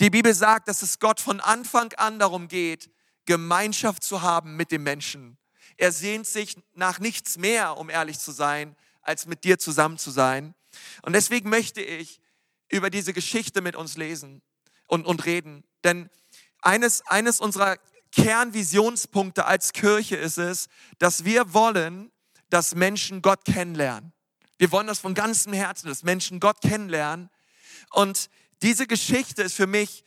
Die 0.00 0.10
Bibel 0.10 0.34
sagt, 0.34 0.68
dass 0.68 0.82
es 0.82 0.98
Gott 0.98 1.20
von 1.20 1.40
Anfang 1.40 1.92
an 1.94 2.18
darum 2.18 2.48
geht, 2.48 2.90
Gemeinschaft 3.24 4.02
zu 4.02 4.22
haben 4.22 4.56
mit 4.56 4.70
dem 4.70 4.82
Menschen. 4.82 5.38
Er 5.76 5.92
sehnt 5.92 6.26
sich 6.26 6.56
nach 6.74 6.98
nichts 6.98 7.38
mehr, 7.38 7.76
um 7.76 7.90
ehrlich 7.90 8.18
zu 8.18 8.32
sein, 8.32 8.76
als 9.00 9.26
mit 9.26 9.44
dir 9.44 9.58
zusammen 9.58 9.98
zu 9.98 10.10
sein. 10.10 10.54
Und 11.02 11.14
deswegen 11.14 11.48
möchte 11.48 11.80
ich 11.80 12.20
über 12.70 12.88
diese 12.88 13.12
Geschichte 13.12 13.60
mit 13.60 13.76
uns 13.76 13.96
lesen 13.96 14.42
und, 14.92 15.06
und 15.06 15.24
reden. 15.24 15.64
Denn 15.84 16.10
eines, 16.60 17.00
eines 17.06 17.40
unserer 17.40 17.78
Kernvisionspunkte 18.14 19.46
als 19.46 19.72
Kirche 19.72 20.16
ist 20.16 20.36
es, 20.36 20.68
dass 20.98 21.24
wir 21.24 21.54
wollen, 21.54 22.12
dass 22.50 22.74
Menschen 22.74 23.22
Gott 23.22 23.46
kennenlernen. 23.46 24.12
Wir 24.58 24.70
wollen 24.70 24.86
das 24.86 24.98
von 24.98 25.14
ganzem 25.14 25.54
Herzen, 25.54 25.88
dass 25.88 26.02
Menschen 26.02 26.40
Gott 26.40 26.60
kennenlernen. 26.60 27.30
Und 27.90 28.28
diese 28.60 28.86
Geschichte 28.86 29.42
ist 29.42 29.54
für 29.54 29.66
mich 29.66 30.04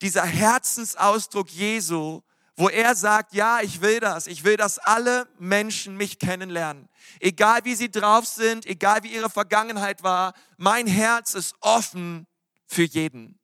dieser 0.00 0.24
Herzensausdruck 0.24 1.50
Jesu, 1.50 2.22
wo 2.56 2.70
er 2.70 2.94
sagt, 2.94 3.34
ja, 3.34 3.60
ich 3.60 3.82
will 3.82 4.00
das. 4.00 4.26
Ich 4.26 4.44
will, 4.44 4.56
dass 4.56 4.78
alle 4.78 5.28
Menschen 5.38 5.94
mich 5.94 6.18
kennenlernen. 6.18 6.88
Egal 7.20 7.66
wie 7.66 7.74
sie 7.74 7.90
drauf 7.90 8.26
sind, 8.26 8.64
egal 8.64 9.02
wie 9.02 9.14
ihre 9.14 9.28
Vergangenheit 9.28 10.02
war, 10.02 10.32
mein 10.56 10.86
Herz 10.86 11.34
ist 11.34 11.54
offen 11.60 12.26
für 12.66 12.84
jeden. 12.84 13.38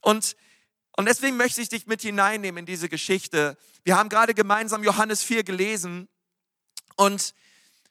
Und, 0.00 0.36
und 0.96 1.06
deswegen 1.06 1.36
möchte 1.36 1.60
ich 1.60 1.68
dich 1.68 1.86
mit 1.86 2.02
hineinnehmen 2.02 2.60
in 2.60 2.66
diese 2.66 2.88
Geschichte. 2.88 3.56
Wir 3.84 3.96
haben 3.96 4.08
gerade 4.08 4.34
gemeinsam 4.34 4.84
Johannes 4.84 5.22
4 5.22 5.44
gelesen 5.44 6.08
und 6.96 7.34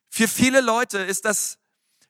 für 0.09 0.27
viele 0.27 0.61
Leute 0.61 0.99
ist 0.99 1.25
das, 1.25 1.57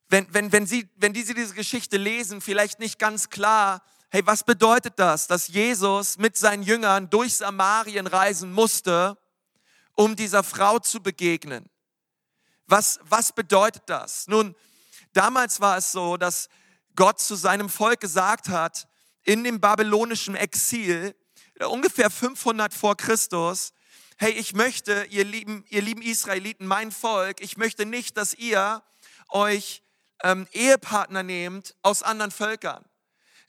wenn, 0.09 0.31
wenn, 0.33 0.51
wenn, 0.51 0.65
sie, 0.65 0.89
wenn 0.95 1.13
diese 1.13 1.33
diese 1.33 1.53
Geschichte 1.53 1.97
lesen, 1.97 2.41
vielleicht 2.41 2.79
nicht 2.79 2.99
ganz 2.99 3.29
klar, 3.29 3.83
hey, 4.09 4.25
was 4.25 4.43
bedeutet 4.43 4.93
das, 4.97 5.27
dass 5.27 5.47
Jesus 5.47 6.17
mit 6.17 6.37
seinen 6.37 6.63
Jüngern 6.63 7.09
durch 7.09 7.35
Samarien 7.35 8.07
reisen 8.07 8.51
musste, 8.51 9.17
um 9.93 10.15
dieser 10.15 10.43
Frau 10.43 10.79
zu 10.79 11.01
begegnen? 11.01 11.69
Was, 12.67 12.99
was 13.03 13.31
bedeutet 13.31 13.83
das? 13.87 14.27
Nun, 14.27 14.55
damals 15.13 15.59
war 15.59 15.77
es 15.77 15.91
so, 15.91 16.17
dass 16.17 16.49
Gott 16.95 17.19
zu 17.19 17.35
seinem 17.35 17.69
Volk 17.69 17.99
gesagt 17.99 18.49
hat, 18.49 18.87
in 19.27 19.43
dem 19.43 19.59
babylonischen 19.59 20.35
Exil, 20.35 21.13
ungefähr 21.69 22.09
500 22.09 22.73
vor 22.73 22.95
Christus, 22.95 23.73
hey, 24.17 24.31
ich 24.31 24.53
möchte, 24.53 25.05
ihr 25.09 25.25
lieben, 25.25 25.65
ihr 25.67 25.81
lieben 25.81 26.01
Israeliten, 26.01 26.65
mein 26.65 26.91
Volk, 26.91 27.41
ich 27.41 27.57
möchte 27.57 27.85
nicht, 27.85 28.15
dass 28.15 28.33
ihr 28.33 28.81
euch 29.27 29.83
ähm, 30.23 30.47
Ehepartner 30.53 31.23
nehmt 31.23 31.75
aus 31.81 32.03
anderen 32.03 32.31
Völkern. 32.31 32.85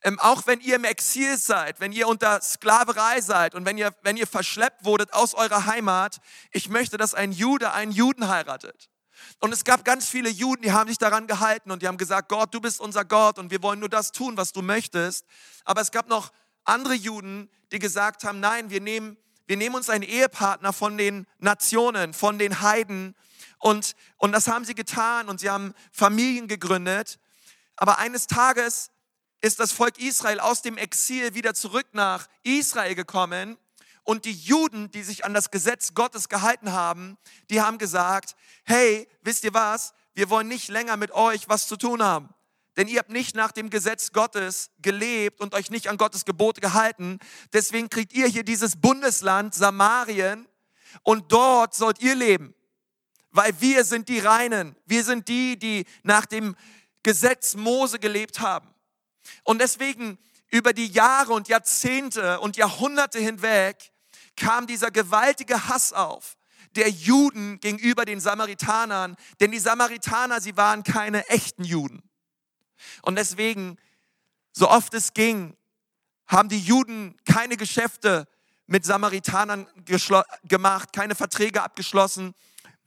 Ähm, 0.02 0.18
auch 0.18 0.48
wenn 0.48 0.60
ihr 0.60 0.76
im 0.76 0.84
Exil 0.84 1.38
seid, 1.38 1.78
wenn 1.78 1.92
ihr 1.92 2.08
unter 2.08 2.40
Sklaverei 2.40 3.20
seid 3.20 3.54
und 3.54 3.64
wenn 3.64 3.78
ihr, 3.78 3.94
wenn 4.02 4.16
ihr 4.16 4.26
verschleppt 4.26 4.84
wurdet 4.84 5.12
aus 5.12 5.34
eurer 5.34 5.66
Heimat, 5.66 6.18
ich 6.50 6.68
möchte, 6.68 6.96
dass 6.96 7.14
ein 7.14 7.30
Jude 7.30 7.72
einen 7.72 7.92
Juden 7.92 8.26
heiratet. 8.26 8.90
Und 9.40 9.52
es 9.52 9.64
gab 9.64 9.84
ganz 9.84 10.08
viele 10.08 10.28
Juden, 10.28 10.62
die 10.62 10.72
haben 10.72 10.88
sich 10.88 10.98
daran 10.98 11.26
gehalten 11.26 11.70
und 11.70 11.82
die 11.82 11.88
haben 11.88 11.98
gesagt, 11.98 12.28
Gott, 12.28 12.52
du 12.52 12.60
bist 12.60 12.80
unser 12.80 13.04
Gott 13.04 13.38
und 13.38 13.50
wir 13.50 13.62
wollen 13.62 13.80
nur 13.80 13.88
das 13.88 14.12
tun, 14.12 14.36
was 14.36 14.52
du 14.52 14.62
möchtest. 14.62 15.24
Aber 15.64 15.80
es 15.80 15.90
gab 15.90 16.08
noch 16.08 16.32
andere 16.64 16.94
Juden, 16.94 17.50
die 17.72 17.78
gesagt 17.78 18.24
haben, 18.24 18.40
nein, 18.40 18.70
wir 18.70 18.80
nehmen, 18.80 19.16
wir 19.46 19.56
nehmen 19.56 19.74
uns 19.74 19.90
einen 19.90 20.04
Ehepartner 20.04 20.72
von 20.72 20.98
den 20.98 21.26
Nationen, 21.38 22.14
von 22.14 22.38
den 22.38 22.60
Heiden. 22.60 23.14
Und, 23.58 23.94
und 24.16 24.32
das 24.32 24.48
haben 24.48 24.64
sie 24.64 24.74
getan 24.74 25.28
und 25.28 25.40
sie 25.40 25.50
haben 25.50 25.74
Familien 25.92 26.48
gegründet. 26.48 27.18
Aber 27.76 27.98
eines 27.98 28.26
Tages 28.26 28.90
ist 29.40 29.60
das 29.60 29.72
Volk 29.72 29.98
Israel 29.98 30.40
aus 30.40 30.62
dem 30.62 30.76
Exil 30.76 31.34
wieder 31.34 31.54
zurück 31.54 31.86
nach 31.92 32.28
Israel 32.42 32.94
gekommen. 32.94 33.56
Und 34.08 34.24
die 34.24 34.32
Juden, 34.32 34.90
die 34.90 35.02
sich 35.02 35.26
an 35.26 35.34
das 35.34 35.50
Gesetz 35.50 35.92
Gottes 35.92 36.30
gehalten 36.30 36.72
haben, 36.72 37.18
die 37.50 37.60
haben 37.60 37.76
gesagt, 37.76 38.36
hey, 38.64 39.06
wisst 39.20 39.44
ihr 39.44 39.52
was? 39.52 39.92
Wir 40.14 40.30
wollen 40.30 40.48
nicht 40.48 40.68
länger 40.68 40.96
mit 40.96 41.10
euch 41.10 41.50
was 41.50 41.68
zu 41.68 41.76
tun 41.76 42.02
haben. 42.02 42.30
Denn 42.78 42.88
ihr 42.88 43.00
habt 43.00 43.10
nicht 43.10 43.36
nach 43.36 43.52
dem 43.52 43.68
Gesetz 43.68 44.12
Gottes 44.12 44.70
gelebt 44.80 45.42
und 45.42 45.52
euch 45.52 45.70
nicht 45.70 45.88
an 45.88 45.98
Gottes 45.98 46.24
Gebote 46.24 46.62
gehalten. 46.62 47.18
Deswegen 47.52 47.90
kriegt 47.90 48.14
ihr 48.14 48.26
hier 48.28 48.44
dieses 48.44 48.80
Bundesland 48.80 49.54
Samarien 49.54 50.48
und 51.02 51.30
dort 51.30 51.74
sollt 51.74 52.00
ihr 52.00 52.14
leben. 52.14 52.54
Weil 53.30 53.60
wir 53.60 53.84
sind 53.84 54.08
die 54.08 54.20
Reinen. 54.20 54.74
Wir 54.86 55.04
sind 55.04 55.28
die, 55.28 55.58
die 55.58 55.84
nach 56.02 56.24
dem 56.24 56.56
Gesetz 57.02 57.56
Mose 57.56 57.98
gelebt 57.98 58.40
haben. 58.40 58.72
Und 59.44 59.60
deswegen 59.60 60.16
über 60.50 60.72
die 60.72 60.86
Jahre 60.86 61.34
und 61.34 61.48
Jahrzehnte 61.48 62.40
und 62.40 62.56
Jahrhunderte 62.56 63.18
hinweg 63.18 63.92
kam 64.38 64.66
dieser 64.66 64.90
gewaltige 64.90 65.68
Hass 65.68 65.92
auf 65.92 66.38
der 66.76 66.90
Juden 66.90 67.60
gegenüber 67.60 68.04
den 68.04 68.20
Samaritanern, 68.20 69.16
denn 69.40 69.50
die 69.50 69.58
Samaritaner, 69.58 70.40
sie 70.40 70.56
waren 70.56 70.82
keine 70.82 71.28
echten 71.28 71.64
Juden. 71.64 72.02
Und 73.02 73.16
deswegen, 73.16 73.78
so 74.52 74.68
oft 74.68 74.94
es 74.94 75.12
ging, 75.14 75.56
haben 76.26 76.48
die 76.48 76.60
Juden 76.60 77.16
keine 77.24 77.56
Geschäfte 77.56 78.28
mit 78.66 78.84
Samaritanern 78.84 79.66
gemacht, 80.44 80.92
keine 80.92 81.14
Verträge 81.14 81.62
abgeschlossen. 81.62 82.34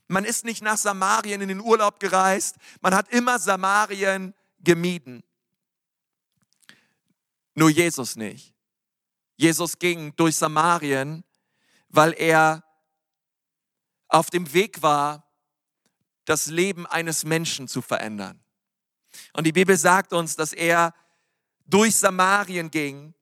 Man 0.07 0.25
ist 0.25 0.45
nicht 0.45 0.61
nach 0.61 0.77
Samarien 0.77 1.41
in 1.41 1.47
den 1.47 1.59
Urlaub 1.59 1.99
gereist, 1.99 2.55
man 2.81 2.93
hat 2.93 3.09
immer 3.09 3.39
Samarien 3.39 4.33
gemieden. 4.59 5.23
Nur 7.55 7.69
Jesus 7.69 8.15
nicht. 8.15 8.53
Jesus 9.35 9.79
ging 9.79 10.15
durch 10.15 10.37
Samarien, 10.37 11.23
weil 11.91 12.13
er 12.17 12.63
auf 14.07 14.29
dem 14.29 14.53
Weg 14.53 14.81
war, 14.81 15.27
das 16.25 16.47
Leben 16.47 16.85
eines 16.85 17.23
Menschen 17.23 17.67
zu 17.67 17.81
verändern. 17.81 18.43
Und 19.33 19.45
die 19.45 19.51
Bibel 19.51 19.77
sagt 19.77 20.13
uns, 20.13 20.35
dass 20.35 20.53
er 20.53 20.93
durch 21.65 21.95
Samarien 21.95 22.71
ging 22.71 23.13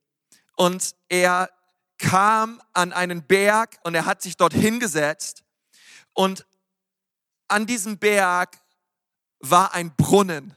und 0.56 0.94
er 1.08 1.50
kam 1.98 2.62
an 2.72 2.92
einen 2.92 3.26
Berg 3.26 3.78
und 3.84 3.94
er 3.94 4.06
hat 4.06 4.22
sich 4.22 4.36
dort 4.36 4.54
hingesetzt 4.54 5.44
und 6.14 6.46
an 7.48 7.66
diesem 7.66 7.98
Berg 7.98 8.60
war 9.40 9.74
ein 9.74 9.94
Brunnen, 9.96 10.54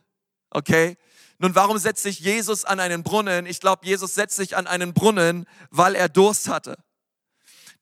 okay? 0.49 0.97
Nun, 1.39 1.55
warum 1.55 1.77
setzt 1.77 2.03
sich 2.03 2.19
Jesus 2.19 2.63
an 2.63 2.79
einen 2.79 3.03
Brunnen? 3.03 3.45
Ich 3.45 3.59
glaube, 3.59 3.85
Jesus 3.85 4.15
setzt 4.15 4.35
sich 4.35 4.55
an 4.55 4.67
einen 4.67 4.93
Brunnen, 4.93 5.47
weil 5.71 5.95
er 5.95 6.07
Durst 6.07 6.47
hatte. 6.47 6.82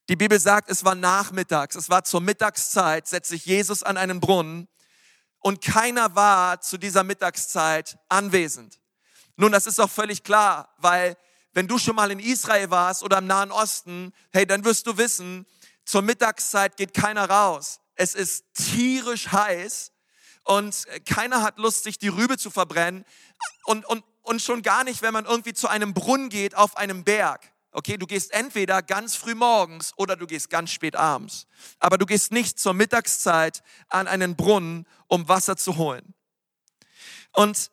Die 0.10 0.16
Bibel 0.16 0.40
sagt, 0.40 0.70
es 0.70 0.84
war 0.84 0.96
nachmittags, 0.96 1.76
es 1.76 1.90
war 1.90 2.04
zur 2.04 2.22
Mittagszeit, 2.22 3.08
setzt 3.08 3.30
sich 3.30 3.46
Jesus 3.46 3.84
an 3.84 3.98
einen 3.98 4.20
Brunnen 4.20 4.68
und 5.40 5.62
keiner 5.62 6.16
war 6.16 6.62
zu 6.62 6.78
dieser 6.78 7.04
Mittagszeit 7.04 7.98
anwesend. 8.10 8.80
Nun, 9.36 9.52
das 9.52 9.66
ist 9.66 9.80
auch 9.80 9.90
völlig 9.90 10.24
klar, 10.24 10.74
weil 10.78 11.18
wenn 11.54 11.68
du 11.68 11.78
schon 11.78 11.96
mal 11.96 12.12
in 12.12 12.20
Israel 12.20 12.70
warst 12.70 13.04
oder 13.04 13.20
im 13.20 13.28
Nahen 13.28 13.52
Osten, 13.52 14.14
hey, 14.32 14.46
dann 14.46 14.64
wirst 14.64 14.88
du 14.88 14.98
wissen, 14.98 15.46
zur 15.86 16.02
Mittagszeit 16.02 16.78
geht 16.78 16.94
keiner 16.94 17.30
raus. 17.30 17.80
Es 17.96 18.16
ist 18.16 18.46
tierisch 18.54 19.32
heiß 19.32 19.92
und 20.44 20.86
keiner 21.06 21.44
hat 21.44 21.58
Lust, 21.58 21.84
sich 21.84 21.98
die 21.98 22.08
Rübe 22.08 22.38
zu 22.38 22.50
verbrennen 22.50 23.06
und, 23.66 23.86
und, 23.86 24.04
und 24.22 24.42
schon 24.42 24.62
gar 24.62 24.84
nicht, 24.84 25.02
wenn 25.02 25.14
man 25.14 25.26
irgendwie 25.26 25.54
zu 25.54 25.68
einem 25.68 25.94
Brunnen 25.94 26.30
geht 26.30 26.56
auf 26.56 26.78
einem 26.78 27.04
Berg. 27.04 27.52
Okay, 27.74 27.98
du 27.98 28.06
gehst 28.06 28.32
entweder 28.32 28.82
ganz 28.82 29.16
früh 29.16 29.34
morgens 29.34 29.94
oder 29.96 30.18
du 30.18 30.28
gehst 30.28 30.50
ganz 30.50 30.72
spät 30.72 30.96
abends. 30.96 31.48
Aber 31.80 31.98
du 31.98 32.06
gehst 32.06 32.32
nicht 32.32 32.60
zur 32.60 32.74
Mittagszeit 32.74 33.64
an 33.88 34.08
einen 34.08 34.36
Brunnen, 34.36 34.86
um 35.08 35.28
Wasser 35.30 35.56
zu 35.56 35.78
holen. 35.78 36.14
Und, 37.32 37.72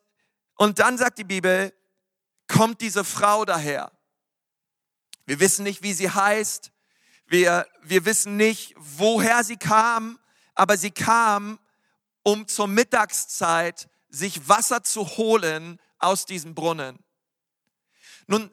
und 0.55 0.79
dann 0.79 0.97
sagt 0.97 1.17
die 1.17 1.25
Bibel, 1.25 1.73
kommt 2.47 2.79
diese 2.79 3.03
Frau 3.03 3.43
daher. 3.43 3.91
Wir 5.25 5.39
wissen 5.41 5.63
nicht, 5.63 5.83
wie 5.83 5.93
sie 5.93 6.09
heißt. 6.09 6.71
Wir, 7.27 7.67
wir 7.83 8.05
wissen 8.05 8.37
nicht, 8.37 8.73
woher 8.77 9.43
sie 9.43 9.57
kam, 9.57 10.17
aber 10.55 10.77
sie 10.77 10.91
kam, 10.91 11.59
um 12.23 12.47
zur 12.47 12.67
Mittagszeit 12.67 13.89
sich 14.09 14.47
Wasser 14.47 14.83
zu 14.83 15.05
holen 15.17 15.79
aus 15.99 16.25
diesem 16.25 16.55
Brunnen. 16.55 16.97
Nun, 18.27 18.49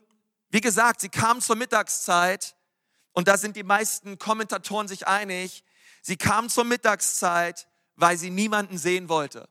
wie 0.51 0.61
gesagt, 0.61 1.01
sie 1.01 1.09
kam 1.09 1.41
zur 1.41 1.57
Mittagszeit 1.57 2.57
und 3.13 3.29
da 3.29 3.37
sind 3.37 3.57
die 3.57 3.65
meisten 3.65 4.19
Kommentatoren 4.19 4.89
sich 4.89 5.07
einig. 5.07 5.65
Sie 6.03 6.17
kam 6.17 6.49
zur 6.49 6.65
Mittagszeit, 6.65 7.67
weil 7.97 8.17
sie 8.17 8.31
niemanden 8.31 8.79
sehen 8.79 9.09
wollte. 9.09 9.49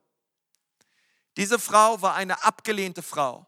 Diese 1.38 1.60
Frau 1.60 2.02
war 2.02 2.16
eine 2.16 2.44
abgelehnte 2.44 3.02
Frau. 3.02 3.46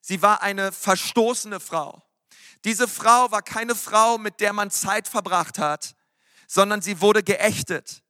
Sie 0.00 0.20
war 0.20 0.42
eine 0.42 0.72
verstoßene 0.72 1.60
Frau. 1.60 2.02
Diese 2.64 2.86
Frau 2.86 3.30
war 3.30 3.42
keine 3.42 3.74
Frau, 3.74 4.18
mit 4.18 4.40
der 4.40 4.52
man 4.52 4.70
Zeit 4.70 5.08
verbracht 5.08 5.58
hat, 5.58 5.94
sondern 6.46 6.82
sie 6.82 7.00
wurde 7.00 7.22
geächtet. 7.22 8.02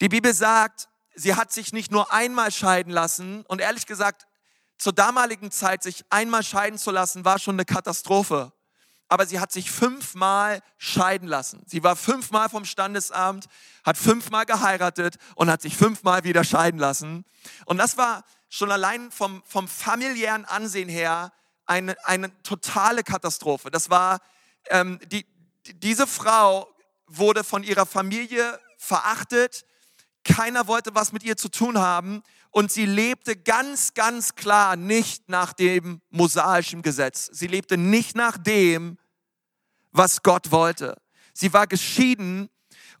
Die 0.00 0.08
Bibel 0.08 0.34
sagt, 0.34 0.88
sie 1.14 1.34
hat 1.34 1.52
sich 1.52 1.72
nicht 1.72 1.90
nur 1.90 2.12
einmal 2.12 2.50
scheiden 2.50 2.92
lassen 2.92 3.44
und 3.46 3.60
ehrlich 3.60 3.86
gesagt, 3.86 4.26
zur 4.80 4.94
damaligen 4.94 5.50
Zeit 5.50 5.82
sich 5.82 6.04
einmal 6.08 6.42
scheiden 6.42 6.78
zu 6.78 6.90
lassen, 6.90 7.26
war 7.26 7.38
schon 7.38 7.54
eine 7.56 7.66
Katastrophe. 7.66 8.50
Aber 9.08 9.26
sie 9.26 9.38
hat 9.38 9.52
sich 9.52 9.70
fünfmal 9.70 10.62
scheiden 10.78 11.28
lassen. 11.28 11.62
Sie 11.66 11.82
war 11.82 11.96
fünfmal 11.96 12.48
vom 12.48 12.64
Standesamt, 12.64 13.46
hat 13.84 13.98
fünfmal 13.98 14.46
geheiratet 14.46 15.18
und 15.34 15.50
hat 15.50 15.60
sich 15.60 15.76
fünfmal 15.76 16.24
wieder 16.24 16.44
scheiden 16.44 16.80
lassen. 16.80 17.26
Und 17.66 17.76
das 17.76 17.98
war 17.98 18.24
schon 18.48 18.72
allein 18.72 19.10
vom, 19.10 19.42
vom 19.44 19.68
familiären 19.68 20.46
Ansehen 20.46 20.88
her 20.88 21.32
eine, 21.66 21.94
eine 22.06 22.42
totale 22.42 23.02
Katastrophe. 23.02 23.70
Das 23.70 23.90
war, 23.90 24.20
ähm, 24.70 24.98
die, 25.08 25.26
diese 25.74 26.06
Frau 26.06 26.66
wurde 27.06 27.44
von 27.44 27.64
ihrer 27.64 27.84
Familie 27.84 28.58
verachtet. 28.78 29.66
Keiner 30.24 30.68
wollte 30.68 30.94
was 30.94 31.12
mit 31.12 31.22
ihr 31.22 31.36
zu 31.36 31.50
tun 31.50 31.78
haben 31.78 32.22
und 32.50 32.72
sie 32.72 32.86
lebte 32.86 33.36
ganz, 33.36 33.94
ganz 33.94 34.34
klar 34.34 34.76
nicht 34.76 35.28
nach 35.28 35.52
dem 35.52 36.00
mosaischen 36.10 36.82
Gesetz. 36.82 37.30
Sie 37.32 37.46
lebte 37.46 37.76
nicht 37.76 38.16
nach 38.16 38.36
dem, 38.36 38.98
was 39.92 40.22
Gott 40.22 40.50
wollte. 40.50 41.00
Sie 41.32 41.52
war 41.52 41.66
geschieden 41.66 42.50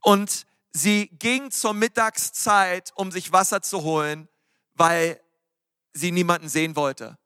und 0.02 0.46
sie 0.72 1.08
ging 1.18 1.50
zur 1.50 1.74
Mittagszeit, 1.74 2.92
um 2.94 3.10
sich 3.10 3.32
Wasser 3.32 3.62
zu 3.62 3.82
holen, 3.82 4.28
weil 4.74 5.20
sie 5.92 6.12
niemanden 6.12 6.48
sehen 6.48 6.76
wollte. 6.76 7.18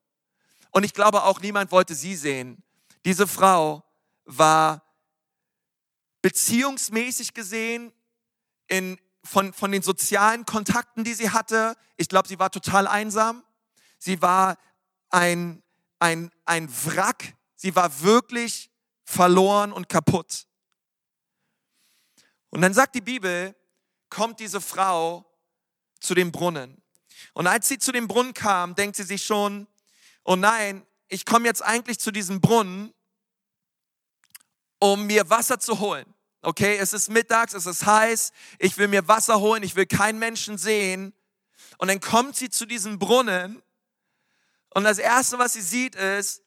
Und 0.70 0.84
ich 0.84 0.94
glaube 0.94 1.24
auch 1.24 1.40
niemand 1.40 1.70
wollte 1.72 1.94
sie 1.94 2.16
sehen. 2.16 2.62
Diese 3.04 3.26
Frau 3.26 3.84
war 4.24 4.82
beziehungsmäßig 6.22 7.34
gesehen 7.34 7.92
in, 8.66 8.98
von, 9.24 9.52
von 9.52 9.72
den 9.72 9.82
sozialen 9.82 10.44
Kontakten, 10.44 11.04
die 11.04 11.14
sie 11.14 11.30
hatte. 11.30 11.76
Ich 11.96 12.08
glaube, 12.08 12.28
sie 12.28 12.38
war 12.38 12.50
total 12.50 12.86
einsam. 12.86 13.42
Sie 13.98 14.20
war 14.22 14.58
ein, 15.10 15.62
ein, 15.98 16.30
ein 16.44 16.68
Wrack. 16.84 17.34
Sie 17.56 17.74
war 17.74 18.02
wirklich 18.02 18.70
verloren 19.04 19.72
und 19.72 19.88
kaputt. 19.88 20.46
Und 22.50 22.60
dann 22.60 22.74
sagt 22.74 22.94
die 22.94 23.00
Bibel, 23.00 23.56
kommt 24.10 24.38
diese 24.40 24.60
Frau 24.60 25.24
zu 25.98 26.14
dem 26.14 26.30
Brunnen. 26.30 26.80
Und 27.32 27.46
als 27.46 27.68
sie 27.68 27.78
zu 27.78 27.90
dem 27.90 28.06
Brunnen 28.06 28.34
kam, 28.34 28.74
denkt 28.74 28.96
sie 28.96 29.02
sich 29.02 29.24
schon, 29.24 29.66
oh 30.24 30.36
nein, 30.36 30.86
ich 31.08 31.24
komme 31.24 31.46
jetzt 31.46 31.62
eigentlich 31.62 31.98
zu 31.98 32.12
diesem 32.12 32.40
Brunnen, 32.40 32.92
um 34.78 35.06
mir 35.06 35.28
Wasser 35.30 35.58
zu 35.58 35.80
holen. 35.80 36.13
Okay, 36.44 36.76
es 36.76 36.92
ist 36.92 37.08
mittags, 37.08 37.54
es 37.54 37.66
ist 37.66 37.86
heiß, 37.86 38.32
ich 38.58 38.76
will 38.76 38.88
mir 38.88 39.08
Wasser 39.08 39.40
holen, 39.40 39.62
ich 39.62 39.76
will 39.76 39.86
keinen 39.86 40.18
Menschen 40.18 40.58
sehen. 40.58 41.14
Und 41.78 41.88
dann 41.88 42.00
kommt 42.00 42.36
sie 42.36 42.50
zu 42.50 42.66
diesem 42.66 42.98
Brunnen 42.98 43.62
und 44.74 44.84
das 44.84 44.98
Erste, 44.98 45.38
was 45.38 45.54
sie 45.54 45.62
sieht, 45.62 45.94
ist, 45.94 46.42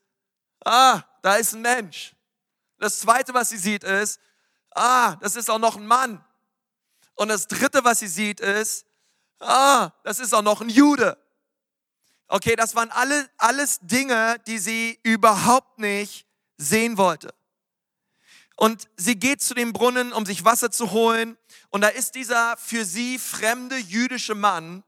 ah, 0.66 1.01
da 1.22 1.38
ist 1.38 1.54
ein 1.54 1.62
Mensch. 1.62 2.13
Das 2.77 3.00
Zweite, 3.00 3.34
was 3.34 3.50
sie 3.50 3.58
sieht, 3.58 3.84
ist, 3.84 4.20
ah, 4.75 5.16
das 5.16 5.36
ist 5.36 5.50
auch 5.50 5.60
noch 5.60 5.77
ein 5.77 5.88
Mann. 5.88 6.24
Und 7.16 7.30
das 7.30 7.48
Dritte, 7.48 7.84
was 7.84 8.00
sie 8.00 8.08
sieht, 8.08 8.42
ist, 8.42 8.86
ah, 9.39 9.92
das 10.04 10.20
ist 10.20 10.36
auch 10.36 10.42
noch 10.42 10.62
ein 10.62 10.70
Jude. 10.70 11.18
Okay, 12.27 12.58
das 12.58 12.75
waren 12.75 12.92
alle, 12.92 13.30
alles 13.38 13.80
Dinge, 13.82 14.38
die 14.46 14.60
sie 14.60 15.00
überhaupt 15.04 15.80
nicht 15.80 16.27
sehen 16.58 16.98
wollte. 16.98 17.34
Und 18.58 18.90
sie 18.98 19.18
geht 19.18 19.42
zu 19.42 19.54
dem 19.54 19.72
Brunnen, 19.72 20.12
um 20.12 20.26
sich 20.26 20.44
Wasser 20.44 20.72
zu 20.72 20.92
holen. 20.92 21.38
Und 21.70 21.82
da 21.82 21.90
ist 21.90 22.16
dieser 22.16 22.58
für 22.58 22.86
sie 22.86 23.20
fremde 23.20 23.78
jüdische 23.78 24.34
Mann, 24.34 24.84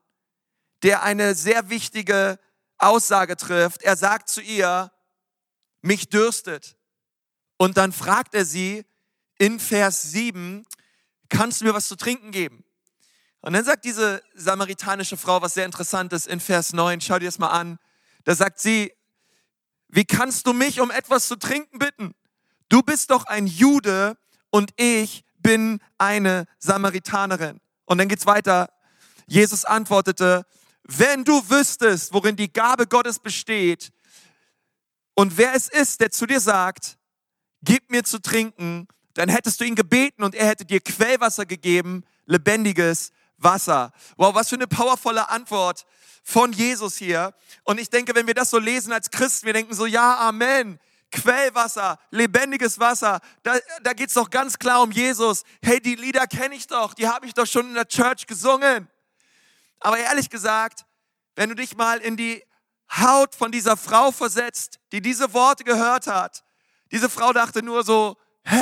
der 0.82 1.04
eine 1.04 1.36
sehr 1.36 1.70
wichtige 1.70 2.40
Aussage 2.80 3.38
trifft. 3.38 3.84
Er 3.84 3.96
sagt 3.96 4.28
zu 4.28 4.42
ihr, 4.42 4.92
mich 5.84 6.10
dürstet. 6.10 6.78
Und 7.58 7.78
dann 7.78 7.92
fragt 7.92 8.34
er 8.34 8.44
sie 8.44 8.86
in 9.38 9.60
Vers 9.60 10.02
7, 10.02 10.66
kannst 11.30 11.62
du 11.62 11.66
mir 11.66 11.76
was 11.76 11.88
zu 11.88 11.96
trinken 11.96 12.32
geben? 12.32 12.64
Und 13.42 13.54
dann 13.54 13.64
sagt 13.64 13.86
diese 13.86 14.24
samaritanische 14.34 15.16
Frau 15.16 15.44
was 15.44 15.54
sehr 15.54 15.66
interessantes 15.66 16.26
in 16.26 16.40
Vers 16.40 16.74
9, 16.74 17.02
schau 17.02 17.20
dir 17.20 17.26
das 17.26 17.38
mal 17.38 17.50
an. 17.50 17.78
Da 18.24 18.34
sagt 18.34 18.60
sie, 18.60 18.92
wie 19.90 20.06
kannst 20.06 20.48
du 20.48 20.54
mich 20.54 20.82
um 20.82 20.90
etwas 20.90 21.28
zu 21.28 21.36
trinken 21.36 21.78
bitten? 21.78 22.16
Du 22.70 22.82
bist 22.82 23.12
doch 23.12 23.26
ein 23.26 23.48
Jude 23.48 24.18
und 24.52 24.72
ich 24.78 25.24
bin 25.40 25.80
eine 25.98 26.46
Samaritanerin. 26.60 27.60
Und 27.86 27.98
dann 27.98 28.08
geht's 28.08 28.26
weiter. 28.26 28.70
Jesus 29.28 29.66
antwortete, 29.66 30.46
wenn 30.84 31.24
du 31.24 31.50
wüsstest, 31.50 32.14
worin 32.14 32.36
die 32.36 32.52
Gabe 32.52 32.88
Gottes 32.88 33.20
besteht 33.20 33.92
und 35.16 35.38
wer 35.38 35.54
es 35.54 35.68
ist, 35.68 36.02
der 36.02 36.12
zu 36.12 36.26
dir 36.26 36.40
sagt, 36.40 36.98
gib 37.62 37.92
mir 37.92 38.04
zu 38.04 38.22
trinken, 38.22 38.88
dann 39.14 39.30
hättest 39.30 39.60
du 39.60 39.66
ihn 39.66 39.76
gebeten 39.76 40.24
und 40.24 40.34
er 40.34 40.48
hätte 40.48 40.66
dir 40.66 40.80
Quellwasser 40.80 41.46
gegeben, 41.46 42.04
lebendiges 42.26 43.12
Wasser. 43.38 43.92
Wow, 44.18 44.34
was 44.34 44.50
für 44.50 44.56
eine 44.56 44.68
powervolle 44.68 45.30
Antwort 45.30 45.86
von 46.24 46.54
Jesus 46.54 46.98
hier. 46.98 47.34
Und 47.64 47.80
ich 47.80 47.90
denke, 47.90 48.16
wenn 48.16 48.28
wir 48.28 48.34
das 48.34 48.50
so 48.50 48.60
lesen 48.60 48.94
als 48.94 49.12
Christen, 49.12 49.46
wir 49.46 49.54
denken 49.54 49.74
so, 49.74 49.86
ja, 49.86 50.18
Amen. 50.20 50.80
Quellwasser, 51.12 52.00
lebendiges 52.12 52.80
Wasser, 52.80 53.20
da, 53.44 53.58
da 53.82 53.94
geht 53.94 54.10
es 54.10 54.14
doch 54.14 54.30
ganz 54.30 54.60
klar 54.60 54.82
um 54.82 54.92
Jesus. 54.92 55.44
Hey, 55.62 55.82
die 55.82 55.96
Lieder 55.96 56.28
kenne 56.28 56.56
ich 56.56 56.68
doch, 56.68 56.94
die 56.94 57.08
habe 57.08 57.26
ich 57.26 57.34
doch 57.34 57.48
schon 57.48 57.68
in 57.68 57.74
der 57.74 57.88
Church 57.88 58.28
gesungen. 58.28 58.88
Aber 59.80 59.98
ehrlich 59.98 60.30
gesagt, 60.30 60.86
wenn 61.36 61.50
du 61.50 61.56
dich 61.56 61.76
mal 61.76 62.00
in 62.00 62.18
die 62.18 62.44
Haut 62.92 63.36
von 63.36 63.52
dieser 63.52 63.78
Frau 63.78 64.12
versetzt, 64.12 64.80
die 64.92 65.02
diese 65.02 65.34
Worte 65.34 65.64
gehört 65.64 66.08
hat, 66.08 66.44
diese 66.92 67.10
Frau 67.10 67.34
dachte 67.34 67.64
nur 67.64 67.84
so, 67.84 68.18
hä? 68.44 68.62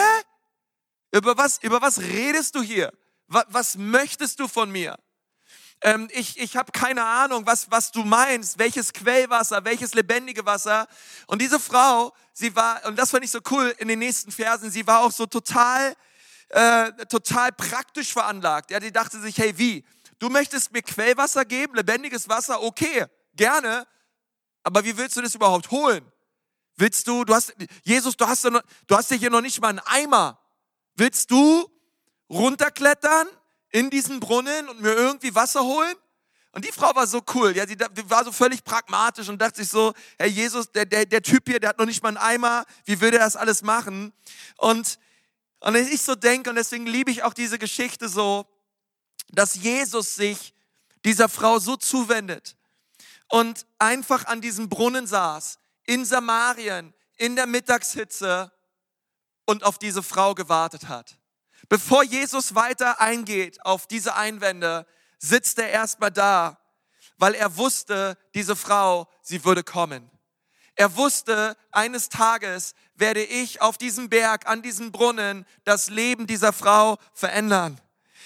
Über 1.11 1.37
was, 1.37 1.57
über 1.63 1.81
was 1.81 1.99
redest 1.99 2.55
du 2.55 2.61
hier? 2.61 2.93
Was, 3.27 3.45
was 3.49 3.77
möchtest 3.77 4.39
du 4.39 4.47
von 4.47 4.69
mir? 4.69 4.97
Ähm, 5.81 6.09
ich 6.11 6.39
ich 6.39 6.57
habe 6.57 6.71
keine 6.71 7.03
Ahnung, 7.03 7.45
was, 7.45 7.69
was 7.69 7.91
du 7.91 8.03
meinst, 8.03 8.57
welches 8.57 8.93
Quellwasser, 8.93 9.63
welches 9.63 9.93
lebendige 9.93 10.45
Wasser. 10.45 10.87
Und 11.27 11.41
diese 11.41 11.59
Frau, 11.59 12.13
sie 12.33 12.55
war, 12.55 12.83
und 12.85 12.97
das 12.97 13.11
fand 13.11 13.23
ich 13.23 13.31
so 13.31 13.39
cool 13.51 13.73
in 13.77 13.87
den 13.87 13.99
nächsten 13.99 14.31
Versen, 14.31 14.71
sie 14.71 14.87
war 14.87 15.01
auch 15.01 15.11
so 15.11 15.25
total, 15.27 15.95
äh, 16.49 16.91
total 17.05 17.51
praktisch 17.51 18.11
veranlagt. 18.11 18.71
Ja, 18.71 18.79
die 18.79 18.91
dachte 18.91 19.19
sich, 19.19 19.37
hey, 19.37 19.57
wie? 19.57 19.85
Du 20.19 20.29
möchtest 20.29 20.71
mir 20.71 20.81
Quellwasser 20.81 21.45
geben, 21.45 21.75
lebendiges 21.75 22.27
Wasser? 22.27 22.61
Okay, 22.63 23.05
gerne. 23.35 23.85
Aber 24.63 24.83
wie 24.83 24.97
willst 24.97 25.15
du 25.15 25.21
das 25.21 25.35
überhaupt 25.35 25.69
holen? 25.69 26.11
Willst 26.75 27.07
du, 27.07 27.23
du 27.23 27.33
hast, 27.33 27.53
Jesus, 27.83 28.17
du 28.17 28.27
hast, 28.27 28.43
du 28.43 28.95
hast 28.95 29.13
hier 29.13 29.29
noch 29.29 29.41
nicht 29.41 29.61
mal 29.61 29.69
einen 29.69 29.79
Eimer. 29.79 30.39
Willst 30.95 31.29
du 31.29 31.69
runterklettern 32.29 33.27
in 33.77 33.89
diesen 33.89 34.19
Brunnen 34.19 34.69
und 34.69 34.81
mir 34.81 34.93
irgendwie 34.93 35.35
Wasser 35.35 35.63
holen? 35.63 35.95
Und 36.51 36.65
die 36.65 36.71
Frau 36.71 36.95
war 36.95 37.05
so 37.05 37.21
cool, 37.35 37.55
ja, 37.55 37.65
die, 37.67 37.77
die 37.77 38.09
war 38.09 38.23
so 38.23 38.31
völlig 38.31 38.63
pragmatisch 38.63 39.29
und 39.29 39.39
dachte 39.39 39.61
sich 39.61 39.69
so, 39.69 39.93
Herr 40.17 40.27
Jesus, 40.27 40.71
der, 40.71 40.85
der, 40.85 41.05
der 41.05 41.21
Typ 41.21 41.47
hier, 41.47 41.59
der 41.59 41.69
hat 41.69 41.77
noch 41.77 41.85
nicht 41.85 42.01
mal 42.01 42.09
einen 42.09 42.17
Eimer, 42.17 42.65
wie 42.85 42.99
würde 42.99 43.17
er 43.17 43.25
das 43.25 43.35
alles 43.35 43.61
machen? 43.61 44.11
Und, 44.57 44.97
und 45.59 45.75
ich 45.75 46.01
so 46.01 46.15
denke, 46.15 46.49
und 46.49 46.55
deswegen 46.55 46.87
liebe 46.87 47.11
ich 47.11 47.21
auch 47.21 47.35
diese 47.35 47.59
Geschichte 47.59 48.09
so, 48.09 48.47
dass 49.29 49.53
Jesus 49.53 50.15
sich 50.15 50.55
dieser 51.05 51.29
Frau 51.29 51.59
so 51.59 51.75
zuwendet 51.75 52.57
und 53.27 53.67
einfach 53.77 54.25
an 54.25 54.41
diesem 54.41 54.69
Brunnen 54.69 55.05
saß 55.05 55.59
in 55.83 56.05
Samarien 56.05 56.93
in 57.17 57.35
der 57.35 57.45
Mittagshitze 57.45 58.51
und 59.45 59.63
auf 59.63 59.77
diese 59.77 60.01
Frau 60.01 60.33
gewartet 60.33 60.87
hat. 60.87 61.17
Bevor 61.69 62.03
Jesus 62.03 62.55
weiter 62.55 63.01
eingeht 63.01 63.63
auf 63.65 63.87
diese 63.87 64.15
Einwände, 64.15 64.85
sitzt 65.19 65.59
er 65.59 65.69
erstmal 65.69 66.11
da, 66.11 66.59
weil 67.17 67.33
er 67.33 67.57
wusste, 67.57 68.17
diese 68.33 68.55
Frau, 68.55 69.07
sie 69.21 69.43
würde 69.43 69.63
kommen. 69.63 70.09
Er 70.75 70.95
wusste, 70.95 71.57
eines 71.71 72.07
Tages 72.09 72.73
werde 72.95 73.23
ich 73.23 73.61
auf 73.61 73.77
diesem 73.77 74.09
Berg, 74.09 74.47
an 74.47 74.61
diesem 74.61 74.91
Brunnen, 74.91 75.45
das 75.63 75.89
Leben 75.89 76.27
dieser 76.27 76.53
Frau 76.53 76.97
verändern. 77.13 77.81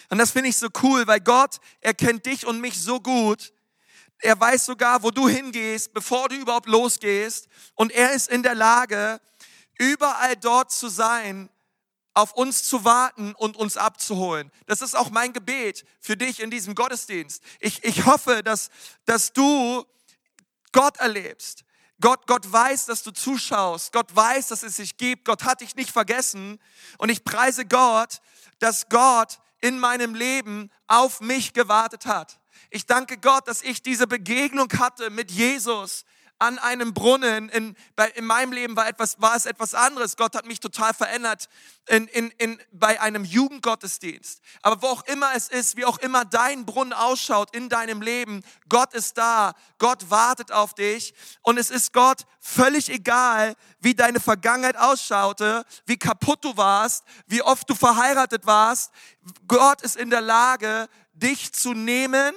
Und 0.09 0.17
das 0.17 0.31
finde 0.31 0.49
ich 0.49 0.57
so 0.57 0.67
cool, 0.83 1.07
weil 1.07 1.21
Gott, 1.21 1.59
er 1.79 1.93
kennt 1.93 2.25
dich 2.25 2.45
und 2.45 2.59
mich 2.59 2.81
so 2.81 2.99
gut, 2.99 3.53
er 4.19 4.39
weiß 4.39 4.65
sogar, 4.65 5.01
wo 5.01 5.09
du 5.09 5.27
hingehst, 5.27 5.93
bevor 5.93 6.29
du 6.29 6.35
überhaupt 6.35 6.67
losgehst. 6.67 7.47
Und 7.75 7.91
er 7.91 8.11
ist 8.11 8.29
in 8.29 8.43
der 8.43 8.53
Lage, 8.53 9.19
überall 9.79 10.35
dort 10.35 10.71
zu 10.71 10.89
sein, 10.89 11.49
auf 12.13 12.33
uns 12.33 12.63
zu 12.63 12.83
warten 12.83 13.33
und 13.35 13.55
uns 13.55 13.77
abzuholen. 13.77 14.51
Das 14.65 14.81
ist 14.81 14.95
auch 14.95 15.09
mein 15.09 15.33
Gebet 15.33 15.85
für 15.99 16.17
dich 16.17 16.39
in 16.39 16.51
diesem 16.51 16.75
Gottesdienst. 16.75 17.41
Ich, 17.59 17.83
ich 17.83 18.05
hoffe, 18.05 18.43
dass, 18.43 18.69
dass 19.05 19.33
du 19.33 19.85
Gott 20.71 20.97
erlebst. 20.97 21.63
Gott, 22.01 22.25
Gott 22.27 22.51
weiß, 22.51 22.87
dass 22.87 23.03
du 23.03 23.11
zuschaust. 23.11 23.93
Gott 23.93 24.13
weiß, 24.15 24.47
dass 24.47 24.63
es 24.63 24.77
dich 24.77 24.97
gibt. 24.97 25.25
Gott 25.25 25.43
hat 25.43 25.61
dich 25.61 25.75
nicht 25.75 25.91
vergessen. 25.91 26.59
Und 26.97 27.09
ich 27.09 27.23
preise 27.23 27.65
Gott, 27.65 28.21
dass 28.59 28.89
Gott 28.89 29.39
in 29.61 29.79
meinem 29.79 30.15
Leben 30.15 30.71
auf 30.87 31.21
mich 31.21 31.53
gewartet 31.53 32.07
hat. 32.07 32.39
Ich 32.71 32.85
danke 32.85 33.17
Gott, 33.17 33.47
dass 33.47 33.61
ich 33.61 33.83
diese 33.83 34.07
Begegnung 34.07 34.67
hatte 34.77 35.09
mit 35.09 35.31
Jesus, 35.31 36.03
an 36.41 36.57
einem 36.57 36.95
Brunnen. 36.95 37.49
In, 37.49 37.75
bei, 37.95 38.09
in 38.09 38.25
meinem 38.25 38.51
Leben 38.51 38.75
war, 38.75 38.87
etwas, 38.87 39.21
war 39.21 39.35
es 39.35 39.45
etwas 39.45 39.75
anderes. 39.75 40.17
Gott 40.17 40.35
hat 40.35 40.47
mich 40.47 40.59
total 40.59 40.91
verändert 40.93 41.49
in, 41.87 42.07
in, 42.07 42.31
in, 42.39 42.59
bei 42.71 42.99
einem 42.99 43.23
Jugendgottesdienst. 43.23 44.41
Aber 44.63 44.81
wo 44.81 44.87
auch 44.87 45.03
immer 45.05 45.29
es 45.35 45.49
ist, 45.49 45.77
wie 45.77 45.85
auch 45.85 45.99
immer 45.99 46.25
dein 46.25 46.65
Brunnen 46.65 46.93
ausschaut 46.93 47.55
in 47.55 47.69
deinem 47.69 48.01
Leben, 48.01 48.43
Gott 48.69 48.95
ist 48.95 49.19
da. 49.19 49.53
Gott 49.77 50.09
wartet 50.09 50.51
auf 50.51 50.73
dich. 50.73 51.13
Und 51.43 51.59
es 51.59 51.69
ist 51.69 51.93
Gott 51.93 52.25
völlig 52.39 52.89
egal, 52.89 53.55
wie 53.79 53.93
deine 53.93 54.19
Vergangenheit 54.19 54.77
ausschaute, 54.77 55.63
wie 55.85 55.97
kaputt 55.97 56.43
du 56.43 56.57
warst, 56.57 57.03
wie 57.27 57.43
oft 57.43 57.69
du 57.69 57.75
verheiratet 57.75 58.47
warst. 58.47 58.91
Gott 59.47 59.83
ist 59.83 59.95
in 59.95 60.09
der 60.09 60.21
Lage, 60.21 60.89
dich 61.13 61.53
zu 61.53 61.75
nehmen 61.75 62.33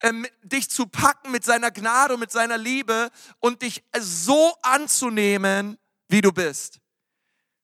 ähm, 0.00 0.26
dich 0.42 0.70
zu 0.70 0.86
packen 0.86 1.30
mit 1.30 1.44
seiner 1.44 1.70
Gnade 1.70 2.14
und 2.14 2.20
mit 2.20 2.30
seiner 2.30 2.58
Liebe 2.58 3.10
und 3.40 3.62
dich 3.62 3.84
so 3.98 4.54
anzunehmen, 4.62 5.78
wie 6.08 6.20
du 6.20 6.32
bist. 6.32 6.80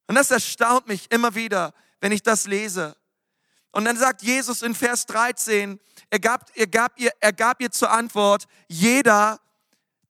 Und 0.07 0.15
das 0.15 0.31
erstaunt 0.31 0.89
mich 0.89 1.11
immer 1.11 1.35
wieder, 1.35 1.75
wenn 2.01 2.13
ich 2.13 2.23
das 2.23 2.47
lese. 2.47 2.97
Und 3.71 3.87
dann 3.87 3.97
sagt 3.97 4.23
Jesus 4.23 4.63
in 4.63 4.75
Vers 4.75 5.07
13, 5.07 5.81
er 6.11 6.19
gab, 6.19 6.51
er 6.55 6.67
gab, 6.67 6.99
ihr, 7.01 7.11
er 7.21 7.33
gab 7.33 7.61
ihr 7.63 7.71
zur 7.71 7.91
Antwort, 7.91 8.47
jeder, 8.69 9.41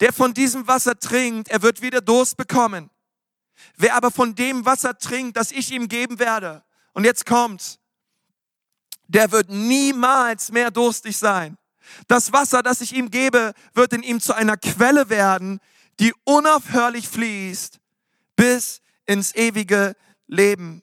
der 0.01 0.13
von 0.13 0.35
diesem 0.35 0.67
Wasser 0.67 0.99
trinkt, 0.99 1.49
er 1.49 1.63
wird 1.63 1.81
wieder 1.81 2.01
Durst 2.01 2.37
bekommen. 2.37 2.91
Wer 3.77 3.95
aber 3.95 4.11
von 4.11 4.35
dem 4.35 4.65
Wasser 4.65 4.99
trinkt, 4.99 5.37
das 5.37 5.53
ich 5.53 5.71
ihm 5.71 5.89
geben 5.89 6.19
werde, 6.19 6.65
und 6.95 7.05
jetzt 7.05 7.25
kommt's, 7.25 7.79
der 9.07 9.31
wird 9.31 9.49
niemals 9.49 10.51
mehr 10.51 10.71
durstig 10.71 11.17
sein. 11.17 11.57
Das 12.09 12.33
Wasser, 12.33 12.63
das 12.63 12.81
ich 12.81 12.95
ihm 12.95 13.11
gebe, 13.11 13.53
wird 13.75 13.93
in 13.93 14.03
ihm 14.03 14.21
zu 14.21 14.35
einer 14.35 14.57
Quelle 14.57 15.09
werden, 15.09 15.61
die 16.01 16.15
unaufhörlich 16.25 17.09
fließt 17.09 17.81
bis 18.37 18.81
ins 19.07 19.35
ewige 19.35 19.95
Leben. 20.27 20.83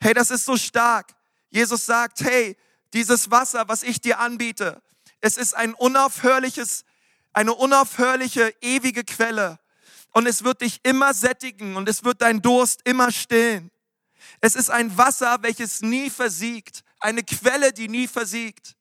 Hey, 0.00 0.14
das 0.14 0.30
ist 0.30 0.44
so 0.44 0.56
stark. 0.56 1.14
Jesus 1.50 1.86
sagt, 1.86 2.20
hey, 2.22 2.56
dieses 2.92 3.30
Wasser, 3.30 3.68
was 3.68 3.82
ich 3.82 4.00
dir 4.00 4.18
anbiete, 4.18 4.82
es 5.20 5.36
ist 5.36 5.54
ein 5.54 5.74
unaufhörliches, 5.74 6.84
eine 7.32 7.54
unaufhörliche, 7.54 8.54
ewige 8.60 9.04
Quelle. 9.04 9.58
Und 10.12 10.26
es 10.26 10.44
wird 10.44 10.60
dich 10.60 10.80
immer 10.82 11.14
sättigen 11.14 11.76
und 11.76 11.88
es 11.88 12.04
wird 12.04 12.20
dein 12.20 12.42
Durst 12.42 12.80
immer 12.84 13.12
stillen. 13.12 13.70
Es 14.40 14.56
ist 14.56 14.70
ein 14.70 14.96
Wasser, 14.98 15.38
welches 15.42 15.80
nie 15.80 16.10
versiegt. 16.10 16.82
Eine 16.98 17.22
Quelle, 17.22 17.72
die 17.72 17.88
nie 17.88 18.08
versiegt. 18.08 18.76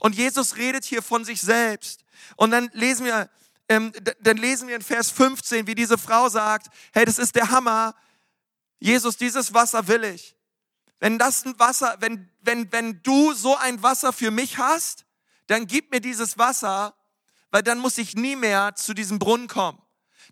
Und 0.00 0.14
Jesus 0.14 0.56
redet 0.56 0.84
hier 0.84 1.02
von 1.02 1.24
sich 1.24 1.40
selbst. 1.40 2.04
Und 2.36 2.50
dann 2.50 2.70
lesen 2.72 3.06
wir, 3.06 3.30
ähm, 3.68 3.92
dann 4.20 4.36
lesen 4.36 4.68
wir 4.68 4.76
in 4.76 4.82
Vers 4.82 5.10
15, 5.10 5.66
wie 5.66 5.74
diese 5.74 5.98
Frau 5.98 6.28
sagt, 6.28 6.68
hey, 6.92 7.04
das 7.04 7.18
ist 7.18 7.34
der 7.34 7.50
Hammer. 7.50 7.94
Jesus, 8.78 9.16
dieses 9.16 9.54
Wasser 9.54 9.88
will 9.88 10.04
ich. 10.04 10.36
Wenn 10.98 11.18
das 11.18 11.44
ein 11.44 11.58
Wasser, 11.58 11.96
wenn, 12.00 12.30
wenn, 12.40 12.70
wenn 12.72 13.02
du 13.02 13.32
so 13.32 13.56
ein 13.56 13.82
Wasser 13.82 14.12
für 14.12 14.30
mich 14.30 14.58
hast, 14.58 15.04
dann 15.46 15.66
gib 15.66 15.90
mir 15.90 16.00
dieses 16.00 16.38
Wasser, 16.38 16.94
weil 17.50 17.62
dann 17.62 17.78
muss 17.78 17.98
ich 17.98 18.14
nie 18.14 18.36
mehr 18.36 18.74
zu 18.74 18.94
diesem 18.94 19.18
Brunnen 19.18 19.48
kommen. 19.48 19.80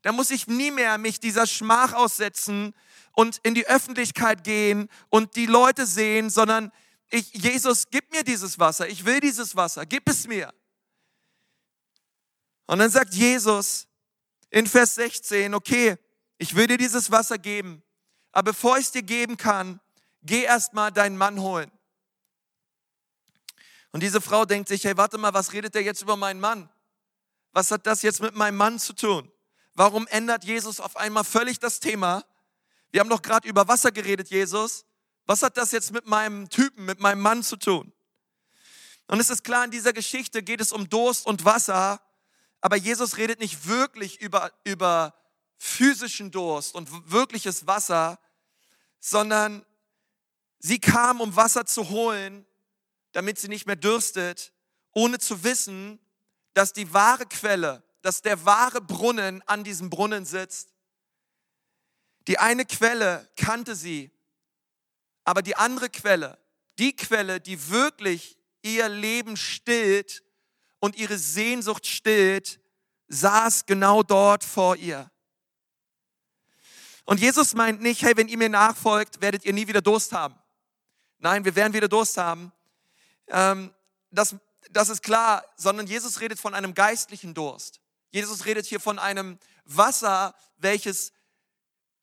Dann 0.02 0.14
muss 0.14 0.30
ich 0.30 0.46
nie 0.46 0.70
mehr 0.70 0.98
mich 0.98 1.20
dieser 1.20 1.46
Schmach 1.46 1.92
aussetzen 1.92 2.74
und 3.12 3.38
in 3.42 3.54
die 3.54 3.66
Öffentlichkeit 3.66 4.44
gehen 4.44 4.88
und 5.08 5.36
die 5.36 5.46
Leute 5.46 5.86
sehen, 5.86 6.30
sondern 6.30 6.72
ich, 7.10 7.32
Jesus, 7.32 7.84
gib 7.90 8.10
mir 8.12 8.24
dieses 8.24 8.58
Wasser, 8.58 8.88
ich 8.88 9.04
will 9.04 9.20
dieses 9.20 9.54
Wasser, 9.54 9.86
gib 9.86 10.08
es 10.08 10.26
mir. 10.26 10.52
Und 12.66 12.78
dann 12.78 12.90
sagt 12.90 13.14
Jesus 13.14 13.86
in 14.50 14.66
Vers 14.66 14.94
16, 14.96 15.54
okay, 15.54 15.96
ich 16.38 16.54
will 16.54 16.66
dir 16.66 16.78
dieses 16.78 17.10
Wasser 17.10 17.38
geben, 17.38 17.82
aber 18.32 18.52
bevor 18.52 18.78
ich 18.78 18.86
es 18.86 18.92
dir 18.92 19.02
geben 19.02 19.36
kann, 19.36 19.80
geh 20.22 20.42
erst 20.42 20.72
mal 20.72 20.90
deinen 20.90 21.16
Mann 21.16 21.40
holen. 21.40 21.70
Und 23.92 24.02
diese 24.02 24.20
Frau 24.20 24.44
denkt 24.44 24.68
sich, 24.68 24.82
hey, 24.84 24.96
warte 24.96 25.18
mal, 25.18 25.34
was 25.34 25.52
redet 25.52 25.74
der 25.74 25.82
jetzt 25.82 26.02
über 26.02 26.16
meinen 26.16 26.40
Mann? 26.40 26.68
Was 27.52 27.70
hat 27.70 27.86
das 27.86 28.02
jetzt 28.02 28.20
mit 28.20 28.34
meinem 28.34 28.56
Mann 28.56 28.80
zu 28.80 28.92
tun? 28.92 29.30
Warum 29.74 30.08
ändert 30.08 30.44
Jesus 30.44 30.80
auf 30.80 30.96
einmal 30.96 31.22
völlig 31.22 31.60
das 31.60 31.78
Thema? 31.78 32.24
Wir 32.90 33.00
haben 33.00 33.08
doch 33.08 33.22
gerade 33.22 33.46
über 33.48 33.68
Wasser 33.68 33.92
geredet, 33.92 34.30
Jesus. 34.30 34.84
Was 35.26 35.42
hat 35.42 35.56
das 35.56 35.72
jetzt 35.72 35.92
mit 35.92 36.06
meinem 36.06 36.48
Typen, 36.50 36.84
mit 36.84 37.00
meinem 37.00 37.20
Mann 37.20 37.42
zu 37.42 37.56
tun? 37.56 37.92
Und 39.06 39.20
es 39.20 39.30
ist 39.30 39.44
klar, 39.44 39.64
in 39.64 39.70
dieser 39.70 39.92
Geschichte 39.92 40.42
geht 40.42 40.60
es 40.60 40.72
um 40.72 40.88
Durst 40.88 41.26
und 41.26 41.44
Wasser, 41.44 42.00
aber 42.60 42.76
Jesus 42.76 43.16
redet 43.16 43.40
nicht 43.40 43.66
wirklich 43.66 44.20
über, 44.20 44.52
über 44.64 45.14
physischen 45.58 46.30
Durst 46.30 46.74
und 46.74 47.10
wirkliches 47.10 47.66
Wasser, 47.66 48.18
sondern 49.00 49.64
sie 50.58 50.78
kam, 50.78 51.20
um 51.20 51.36
Wasser 51.36 51.66
zu 51.66 51.90
holen, 51.90 52.46
damit 53.12 53.38
sie 53.38 53.48
nicht 53.48 53.66
mehr 53.66 53.76
dürstet, 53.76 54.52
ohne 54.92 55.18
zu 55.18 55.44
wissen, 55.44 55.98
dass 56.54 56.72
die 56.72 56.92
wahre 56.92 57.26
Quelle, 57.26 57.82
dass 58.02 58.22
der 58.22 58.44
wahre 58.44 58.80
Brunnen 58.80 59.42
an 59.42 59.64
diesem 59.64 59.90
Brunnen 59.90 60.24
sitzt. 60.24 60.70
Die 62.26 62.38
eine 62.38 62.64
Quelle 62.64 63.30
kannte 63.36 63.74
sie 63.74 64.10
aber 65.24 65.42
die 65.42 65.56
andere 65.56 65.90
Quelle, 65.90 66.38
die 66.78 66.94
Quelle, 66.94 67.40
die 67.40 67.70
wirklich 67.70 68.36
ihr 68.62 68.88
Leben 68.88 69.36
stillt 69.36 70.22
und 70.80 70.96
ihre 70.96 71.18
Sehnsucht 71.18 71.86
stillt, 71.86 72.60
saß 73.08 73.66
genau 73.66 74.02
dort 74.02 74.44
vor 74.44 74.76
ihr. 74.76 75.10
Und 77.04 77.20
Jesus 77.20 77.54
meint 77.54 77.82
nicht, 77.82 78.02
hey, 78.02 78.16
wenn 78.16 78.28
ihr 78.28 78.38
mir 78.38 78.48
nachfolgt, 78.48 79.20
werdet 79.20 79.44
ihr 79.44 79.52
nie 79.52 79.68
wieder 79.68 79.82
Durst 79.82 80.12
haben. 80.12 80.36
Nein, 81.18 81.44
wir 81.44 81.54
werden 81.54 81.74
wieder 81.74 81.88
Durst 81.88 82.16
haben. 82.16 82.52
Ähm, 83.28 83.72
das, 84.10 84.34
das 84.70 84.88
ist 84.88 85.02
klar, 85.02 85.44
sondern 85.56 85.86
Jesus 85.86 86.20
redet 86.20 86.38
von 86.38 86.54
einem 86.54 86.74
geistlichen 86.74 87.34
Durst. 87.34 87.80
Jesus 88.10 88.46
redet 88.46 88.66
hier 88.66 88.80
von 88.80 88.98
einem 88.98 89.38
Wasser, 89.64 90.34
welches 90.56 91.12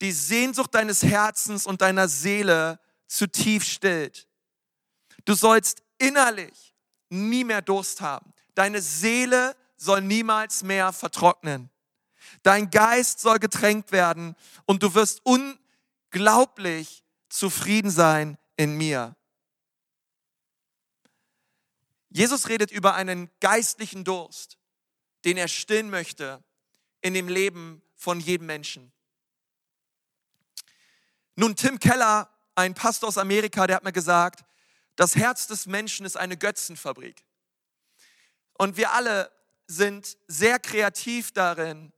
die 0.00 0.12
Sehnsucht 0.12 0.74
deines 0.74 1.02
Herzens 1.02 1.66
und 1.66 1.80
deiner 1.80 2.08
Seele 2.08 2.78
zutiefst 3.12 3.70
stillt. 3.70 4.26
Du 5.24 5.34
sollst 5.34 5.82
innerlich 5.98 6.74
nie 7.10 7.44
mehr 7.44 7.62
Durst 7.62 8.00
haben. 8.00 8.32
Deine 8.54 8.80
Seele 8.80 9.54
soll 9.76 10.00
niemals 10.00 10.62
mehr 10.62 10.92
vertrocknen. 10.92 11.70
Dein 12.42 12.70
Geist 12.70 13.20
soll 13.20 13.38
getränkt 13.38 13.92
werden 13.92 14.34
und 14.64 14.82
du 14.82 14.94
wirst 14.94 15.20
unglaublich 15.24 17.04
zufrieden 17.28 17.90
sein 17.90 18.38
in 18.56 18.76
mir. 18.76 19.14
Jesus 22.08 22.48
redet 22.48 22.70
über 22.70 22.94
einen 22.94 23.30
geistlichen 23.40 24.04
Durst, 24.04 24.58
den 25.24 25.36
er 25.36 25.48
stillen 25.48 25.90
möchte 25.90 26.42
in 27.00 27.14
dem 27.14 27.28
Leben 27.28 27.82
von 27.94 28.20
jedem 28.20 28.46
Menschen. 28.46 28.92
Nun, 31.34 31.56
Tim 31.56 31.78
Keller 31.78 32.31
ein 32.54 32.74
Pastor 32.74 33.08
aus 33.08 33.18
Amerika, 33.18 33.66
der 33.66 33.76
hat 33.76 33.84
mir 33.84 33.92
gesagt, 33.92 34.44
das 34.96 35.16
Herz 35.16 35.46
des 35.46 35.66
Menschen 35.66 36.04
ist 36.04 36.16
eine 36.16 36.36
Götzenfabrik. 36.36 37.24
Und 38.54 38.76
wir 38.76 38.92
alle 38.92 39.30
sind 39.66 40.18
sehr 40.28 40.58
kreativ 40.58 41.32
darin, 41.32 41.92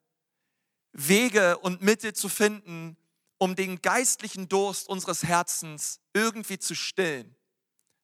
Wege 0.93 1.59
und 1.59 1.83
Mittel 1.83 2.13
zu 2.13 2.29
finden, 2.29 2.97
um 3.39 3.57
den 3.57 3.83
geistlichen 3.83 4.49
Durst 4.49 4.89
unseres 4.89 5.25
Herzens 5.25 6.01
irgendwie 6.13 6.59
zu 6.59 6.75
stillen. 6.75 7.35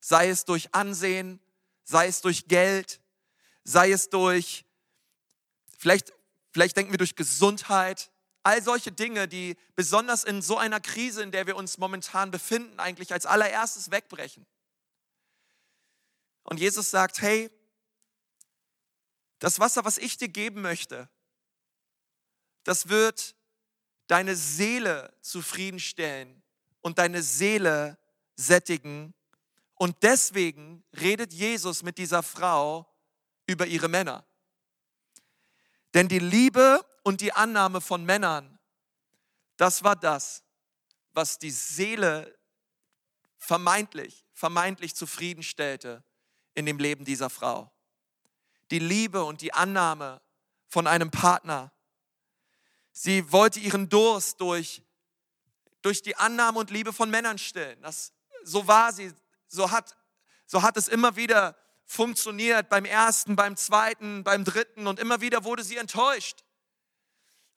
Sei 0.01 0.29
es 0.29 0.45
durch 0.45 0.75
Ansehen, 0.75 1.41
sei 1.85 2.09
es 2.09 2.21
durch 2.21 2.49
Geld, 2.49 3.01
sei 3.63 3.93
es 3.93 4.09
durch, 4.09 4.65
vielleicht, 5.79 6.13
vielleicht 6.53 6.77
denken 6.77 6.93
wir 6.93 6.99
durch 6.99 7.15
Gesundheit, 7.15 8.10
All 8.42 8.62
solche 8.62 8.90
Dinge, 8.90 9.29
die 9.29 9.57
besonders 9.76 10.24
in 10.24 10.40
so 10.40 10.57
einer 10.57 10.81
Krise, 10.81 11.22
in 11.22 11.31
der 11.31 11.46
wir 11.46 11.57
uns 11.57 11.79
momentan 11.79 12.31
befinden, 12.31 12.81
eigentlich 12.81 13.12
als 13.12 13.26
allererstes 13.26 13.90
wegbrechen. 13.90 14.46
Und 16.44 16.59
Jesus 16.59 16.90
sagt, 16.90 17.20
hey, 17.20 17.50
das 19.38 19.59
Wasser, 19.59 19.85
was 19.85 19.98
ich 19.98 20.16
dir 20.16 20.29
geben 20.29 20.62
möchte, 20.62 21.09
das 22.64 22.88
wird 22.88 23.35
deine 24.07 24.37
Seele 24.37 25.14
zufriedenstellen 25.20 26.42
und 26.81 26.98
deine 26.98 27.22
Seele 27.22 27.98
sättigen. 28.37 29.14
Und 29.74 30.03
deswegen 30.03 30.83
redet 30.98 31.33
Jesus 31.33 31.83
mit 31.83 31.98
dieser 31.98 32.22
Frau 32.22 32.87
über 33.46 33.66
ihre 33.66 33.88
Männer. 33.88 34.26
Denn 35.94 36.09
die 36.09 36.18
Liebe 36.18 36.85
und 37.03 37.21
die 37.21 37.33
Annahme 37.33 37.81
von 37.81 38.05
Männern, 38.05 38.59
das 39.57 39.85
war 39.85 39.97
das, 39.97 40.43
was 41.13 41.39
die 41.39 41.51
Seele 41.51 42.39
vermeintlich, 43.39 44.27
vermeintlich 44.33 44.95
zufriedenstellte 44.95 46.05
in 46.55 46.67
dem 46.67 46.79
Leben 46.79 47.05
dieser 47.05 47.31
Frau. 47.31 47.73
Die 48.71 48.79
Liebe 48.79 49.25
und 49.25 49.41
die 49.41 49.53
Annahme 49.53 50.21
von 50.69 50.87
einem 50.87 51.11
Partner. 51.11 51.73
Sie 52.93 53.33
wollte 53.33 53.59
ihren 53.61 53.89
Durst 53.89 54.41
durch, 54.41 54.83
durch 55.83 56.03
die 56.03 56.17
Annahme 56.17 56.59
und 56.59 56.71
Liebe 56.71 56.93
von 56.93 57.11
Männern 57.11 57.39
stillen. 57.39 57.81
Das, 57.83 58.13
so 58.45 58.67
war 58.67 58.93
sie, 58.93 59.13
so 59.49 59.71
hat, 59.71 59.97
so 60.47 60.63
hat 60.63 60.77
es 60.77 60.87
immer 60.89 61.17
wieder 61.17 61.57
funktioniert, 61.87 62.69
beim 62.69 62.85
ersten, 62.85 63.35
beim 63.35 63.57
zweiten, 63.57 64.23
beim 64.23 64.45
dritten 64.45 64.87
und 64.87 65.01
immer 65.01 65.21
wieder 65.21 65.45
wurde 65.45 65.65
sie 65.65 65.77
enttäuscht. 65.77 66.45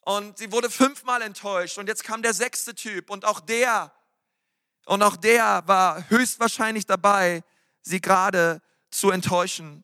Und 0.05 0.37
sie 0.37 0.51
wurde 0.51 0.69
fünfmal 0.69 1.21
enttäuscht 1.21 1.77
und 1.77 1.87
jetzt 1.87 2.03
kam 2.03 2.21
der 2.21 2.33
sechste 2.33 2.75
Typ 2.75 3.09
und 3.09 3.23
auch 3.23 3.39
der, 3.39 3.93
und 4.85 5.01
auch 5.01 5.15
der 5.15 5.63
war 5.65 6.09
höchstwahrscheinlich 6.09 6.85
dabei, 6.85 7.43
sie 7.81 8.01
gerade 8.01 8.61
zu 8.91 9.11
enttäuschen. 9.11 9.83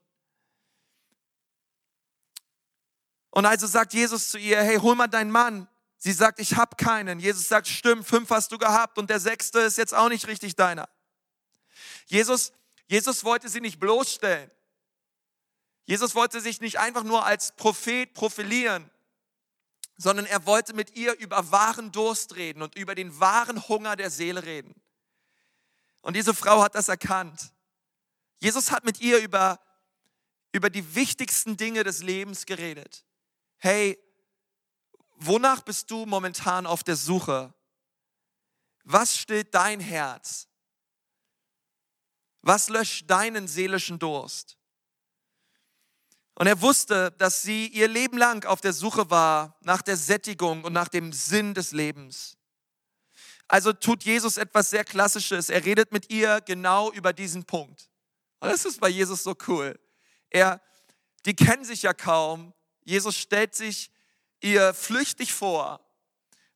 Und 3.32 3.46
also 3.46 3.68
sagt 3.68 3.94
Jesus 3.94 4.32
zu 4.32 4.38
ihr, 4.38 4.62
hey, 4.62 4.78
hol 4.78 4.96
mal 4.96 5.08
deinen 5.08 5.32
Mann. 5.32 5.68
Sie 5.98 6.12
sagt, 6.12 6.40
ich 6.40 6.56
habe 6.56 6.76
keinen. 6.76 7.20
Jesus 7.20 7.48
sagt, 7.48 7.68
stimmt, 7.68 8.08
fünf 8.08 8.30
hast 8.30 8.52
du 8.52 8.58
gehabt 8.58 8.98
und 8.98 9.10
der 9.10 9.20
sechste 9.20 9.60
ist 9.60 9.78
jetzt 9.78 9.94
auch 9.94 10.10
nicht 10.10 10.28
richtig 10.28 10.56
deiner. 10.56 10.90
Jesus, 12.08 12.52
Jesus 12.88 13.24
wollte 13.24 13.50
sie 13.50 13.62
nicht 13.62 13.80
bloßstellen. 13.80 14.50
Jesus 15.86 16.16
wollte 16.16 16.42
sich 16.42 16.62
nicht 16.62 16.80
einfach 16.80 17.04
nur 17.04 17.26
als 17.26 17.54
Prophet 17.56 18.14
profilieren, 18.14 18.90
sondern 20.00 20.26
er 20.26 20.46
wollte 20.46 20.74
mit 20.74 20.96
ihr 20.96 21.20
über 21.20 21.52
wahren 21.52 21.92
Durst 21.92 22.38
reden 22.38 22.62
und 22.62 22.76
über 22.76 22.96
den 22.96 23.20
wahren 23.20 23.68
Hunger 23.68 23.98
der 23.98 24.10
Seele 24.10 24.46
reden. 24.46 24.74
Und 26.00 26.16
diese 26.16 26.34
Frau 26.34 26.64
hat 26.64 26.74
das 26.74 26.88
erkannt. 26.88 27.52
Jesus 28.40 28.72
hat 28.72 28.86
mit 28.86 29.02
ihr 29.02 29.20
über, 29.20 29.60
über 30.54 30.70
die 30.70 30.96
wichtigsten 30.96 31.58
Dinge 31.58 31.84
des 31.84 32.02
Lebens 32.02 32.46
geredet. 32.46 33.06
Hey, 33.58 34.00
wonach 35.18 35.64
bist 35.64 35.92
du 35.92 36.06
momentan 36.06 36.66
auf 36.66 36.82
der 36.82 36.96
Suche? 36.96 37.54
Was 38.86 39.18
stillt 39.18 39.54
dein 39.54 39.82
Herz? 39.82 40.48
Was 42.42 42.70
löscht 42.70 43.10
deinen 43.10 43.50
seelischen 43.50 44.00
Durst? 44.00 44.59
Und 46.40 46.48
er 46.48 46.62
wusste, 46.62 47.12
dass 47.18 47.42
sie 47.42 47.68
ihr 47.68 47.90
Leben 47.90 48.18
lang 48.18 48.46
auf 48.46 48.62
der 48.62 48.72
Suche 48.72 49.10
war 49.10 49.58
nach 49.60 49.82
der 49.82 49.98
Sättigung 49.98 50.64
und 50.64 50.72
nach 50.72 50.88
dem 50.88 51.12
Sinn 51.12 51.54
des 51.54 51.74
Lebens. 51.74 52.38
Also 53.50 53.74
tut 53.74 54.06
Jesus 54.06 54.38
etwas 54.38 54.70
sehr 54.70 54.86
Klassisches. 54.86 55.50
Er 55.50 55.66
redet 55.66 55.92
mit 55.92 56.10
ihr 56.10 56.40
genau 56.40 56.94
über 56.94 57.12
diesen 57.12 57.44
Punkt. 57.44 57.90
Und 58.40 58.48
das 58.48 58.64
ist 58.64 58.80
bei 58.80 58.88
Jesus 58.88 59.22
so 59.22 59.36
cool. 59.48 59.78
Er, 60.30 60.62
die 61.26 61.36
kennen 61.36 61.66
sich 61.66 61.82
ja 61.82 61.94
kaum. 61.94 62.54
Jesus 62.86 63.18
stellt 63.18 63.54
sich 63.54 63.92
ihr 64.40 64.74
flüchtig 64.74 65.34
vor 65.34 65.82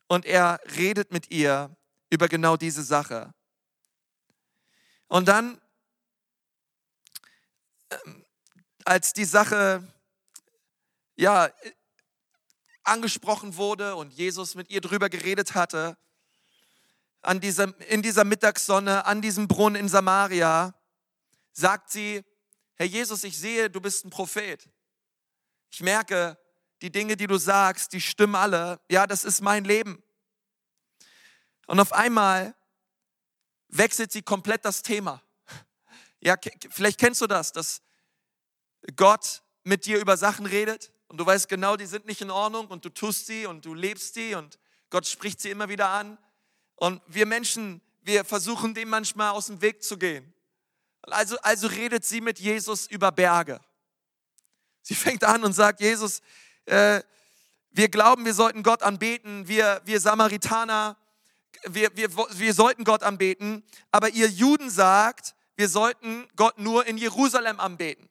und 0.08 0.26
er 0.26 0.62
redet 0.78 1.12
mit 1.12 1.30
ihr 1.30 1.76
über 2.10 2.30
genau 2.30 2.56
diese 2.56 2.84
Sache. 2.84 3.34
Und 5.08 5.28
dann, 5.28 5.60
ähm, 7.90 8.23
als 8.86 9.14
die 9.14 9.26
Sache 9.26 9.88
ja 11.16 11.50
angesprochen 12.84 13.56
wurde 13.56 13.96
und 13.96 14.14
Jesus 14.14 14.56
mit 14.56 14.70
ihr 14.70 14.82
drüber 14.82 15.10
geredet 15.10 15.56
hatte, 15.56 15.98
an 17.22 17.40
dieser, 17.40 17.80
in 17.90 18.02
dieser 18.02 18.26
Mittagssonne, 18.26 19.06
an 19.06 19.22
diesem 19.22 19.48
Brunnen 19.48 19.80
in 19.80 19.88
Samaria, 19.88 20.74
sagt 21.54 21.92
sie, 21.92 22.24
Herr 22.76 22.86
Jesus, 22.86 23.24
ich 23.24 23.38
sehe, 23.38 23.70
du 23.70 23.80
bist 23.80 24.06
ein 24.06 24.10
Prophet. 24.10 24.68
Ich 25.70 25.82
merke, 25.82 26.38
die 26.82 26.92
Dinge, 26.92 27.16
die 27.16 27.28
du 27.28 27.38
sagst, 27.38 27.94
die 27.94 28.02
stimmen 28.02 28.36
alle. 28.36 28.82
Ja, 28.90 29.08
das 29.08 29.24
ist 29.24 29.42
mein 29.42 29.64
Leben. 29.64 30.04
Und 31.66 31.80
auf 31.80 31.94
einmal 31.94 32.54
wechselt 33.70 34.12
sie 34.12 34.22
komplett 34.22 34.66
das 34.66 34.82
Thema. 34.82 35.24
Ja, 36.20 36.36
vielleicht 36.70 37.00
kennst 37.00 37.22
du 37.22 37.28
das, 37.28 37.54
dass 37.54 37.82
Gott 38.96 39.44
mit 39.64 39.86
dir 39.86 40.00
über 40.00 40.18
Sachen 40.18 40.46
redet 40.46 40.92
und 41.08 41.18
du 41.18 41.26
weißt 41.26 41.48
genau, 41.48 41.78
die 41.78 41.86
sind 41.86 42.06
nicht 42.06 42.22
in 42.22 42.32
Ordnung 42.32 42.68
und 42.68 42.86
du 42.86 42.90
tust 42.90 43.28
sie 43.28 43.46
und 43.46 43.66
du 43.66 43.74
lebst 43.74 44.14
sie 44.14 44.36
und 44.36 44.60
Gott 44.90 45.08
spricht 45.08 45.42
sie 45.42 45.50
immer 45.50 45.70
wieder 45.70 45.90
an. 45.90 46.18
Und 46.76 47.02
wir 47.08 47.26
Menschen, 47.26 47.82
wir 48.02 48.26
versuchen 48.26 48.74
dem 48.74 48.90
manchmal 48.90 49.32
aus 49.32 49.48
dem 49.48 49.62
Weg 49.62 49.84
zu 49.84 49.98
gehen. 49.98 50.34
Also, 51.04 51.38
also 51.42 51.68
redet 51.68 52.06
sie 52.06 52.22
mit 52.22 52.40
Jesus 52.40 52.88
über 52.88 53.12
Berge. 53.12 53.60
Sie 54.82 54.96
fängt 54.96 55.24
an 55.24 55.44
und 55.44 55.54
sagt, 55.54 55.82
Jesus, 55.82 56.22
äh, 56.66 57.02
wir 57.72 57.90
glauben, 57.90 58.26
wir 58.26 58.34
sollten 58.34 58.64
Gott 58.64 58.84
anbeten, 58.84 59.48
wir, 59.48 59.82
wir 59.86 60.00
Samaritaner, 60.00 60.98
wir, 61.66 61.96
wir, 61.96 62.10
wir 62.16 62.54
sollten 62.54 62.84
Gott 62.84 63.04
anbeten, 63.04 63.64
aber 63.92 64.10
ihr 64.10 64.28
Juden 64.28 64.70
sagt, 64.70 65.36
wir 65.56 65.70
sollten 65.70 66.28
Gott 66.36 66.58
nur 66.58 66.86
in 66.86 66.98
Jerusalem 66.98 67.60
anbeten. 67.60 68.10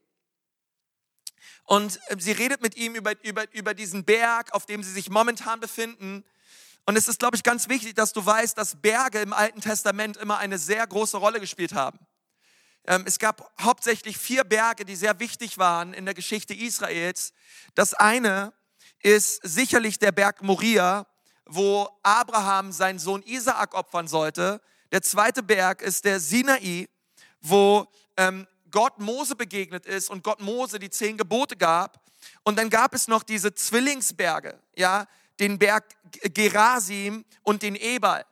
Und 1.65 2.01
äh, 2.09 2.17
sie 2.19 2.33
redet 2.33 2.63
mit 2.63 2.77
ihm 2.77 2.95
über, 2.95 3.13
über, 3.25 3.45
über 3.53 3.75
diesen 3.75 4.05
Berg, 4.05 4.53
auf 4.53 4.67
dem 4.67 4.83
sie 4.83 4.93
sich 4.93 5.11
momentan 5.11 5.61
befinden. 5.61 6.25
Und 6.85 6.97
es 6.97 7.09
ist, 7.09 7.21
glaube 7.21 7.37
ich, 7.37 7.43
ganz 7.43 7.69
wichtig, 7.69 7.95
dass 7.95 8.13
du 8.13 8.25
weißt, 8.25 8.59
dass 8.59 8.81
Berge 8.81 9.21
im 9.21 9.33
Alten 9.33 9.61
Testament 9.61 10.17
immer 10.17 10.39
eine 10.39 10.59
sehr 10.59 10.87
große 10.87 11.17
Rolle 11.17 11.39
gespielt 11.39 11.75
haben. 11.75 11.99
Ähm, 12.85 13.05
es 13.07 13.19
gab 13.19 13.53
hauptsächlich 13.61 14.19
vier 14.19 14.43
Berge, 14.43 14.85
die 14.85 14.97
sehr 14.97 15.21
wichtig 15.21 15.59
waren 15.59 15.95
in 15.95 16.05
der 16.05 16.15
Geschichte 16.15 16.55
Israels. 16.55 17.33
Das 17.75 17.95
eine 17.95 18.53
ist 19.03 19.41
sicherlich 19.43 19.99
der 19.99 20.13
Berg 20.13 20.43
Moria, 20.43 21.07
wo 21.47 21.89
Abraham 22.03 22.73
seinen 22.73 22.99
Sohn 22.99 23.23
Isaak 23.23 23.75
opfern 23.75 24.09
sollte. 24.09 24.61
Der 24.91 25.03
zweite 25.03 25.43
Berg 25.43 25.83
ist 25.83 26.05
der 26.05 26.19
Sinai, 26.19 26.89
wo 27.41 27.87
ähm, 28.17 28.47
Gott 28.73 28.99
Mose 28.99 29.37
begegnet 29.37 29.87
ist 29.87 30.11
und 30.11 30.25
Gott 30.25 30.41
Mose 30.41 30.79
die 30.79 30.91
zehn 30.91 31.17
Gebote 31.17 31.57
gab. 31.57 32.01
Und 32.43 32.59
dann 32.59 32.71
gab 32.71 32.95
es 32.95 33.07
noch 33.07 33.23
diese 33.23 33.55
Zwillingsberge, 33.55 34.59
ja, 34.77 35.07
den 35.39 35.59
Berg 35.59 35.85
Gerasim 36.35 37.25
und 37.43 37.63
den 37.63 37.77
Ebal. 37.77 38.25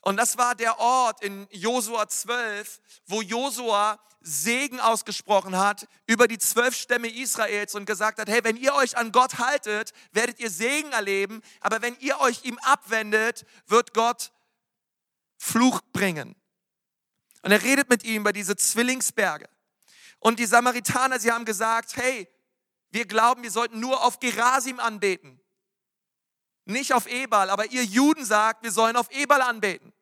Und 0.00 0.16
das 0.16 0.36
war 0.36 0.54
der 0.54 0.78
Ort 0.78 1.22
in 1.22 1.46
Josua 1.50 2.06
12, 2.06 2.80
wo 3.06 3.22
Josua 3.22 3.98
Segen 4.20 4.80
ausgesprochen 4.80 5.56
hat 5.56 5.86
über 6.06 6.28
die 6.28 6.38
zwölf 6.38 6.74
Stämme 6.74 7.08
Israels 7.08 7.74
und 7.74 7.84
gesagt 7.84 8.18
hat, 8.18 8.28
hey, 8.28 8.42
wenn 8.42 8.56
ihr 8.56 8.74
euch 8.74 8.96
an 8.96 9.12
Gott 9.12 9.38
haltet, 9.38 9.92
werdet 10.12 10.40
ihr 10.40 10.50
Segen 10.50 10.92
erleben, 10.92 11.42
aber 11.60 11.82
wenn 11.82 11.96
ihr 12.00 12.20
euch 12.20 12.44
ihm 12.44 12.58
abwendet, 12.62 13.44
wird 13.66 13.94
Gott 13.94 14.32
Fluch 15.36 15.80
bringen. 15.92 16.34
Und 17.42 17.52
er 17.52 17.62
redet 17.62 17.90
mit 17.90 18.04
ihm 18.04 18.22
über 18.22 18.32
diese 18.32 18.56
Zwillingsberge. 18.56 19.48
Und 20.24 20.38
die 20.38 20.46
Samaritaner, 20.46 21.20
sie 21.20 21.30
haben 21.30 21.44
gesagt, 21.44 21.96
hey, 21.96 22.26
wir 22.88 23.04
glauben, 23.04 23.42
wir 23.42 23.50
sollten 23.50 23.78
nur 23.78 24.02
auf 24.02 24.20
Gerasim 24.20 24.80
anbeten. 24.80 25.38
Nicht 26.64 26.94
auf 26.94 27.06
Ebal, 27.06 27.50
aber 27.50 27.66
ihr 27.66 27.84
Juden 27.84 28.24
sagt, 28.24 28.62
wir 28.62 28.72
sollen 28.72 28.96
auf 28.96 29.10
Ebal 29.10 29.42
anbeten. 29.42 29.92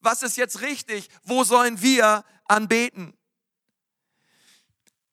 Was 0.00 0.24
ist 0.24 0.36
jetzt 0.36 0.62
richtig? 0.62 1.08
Wo 1.22 1.44
sollen 1.44 1.80
wir 1.80 2.24
anbeten? 2.46 3.16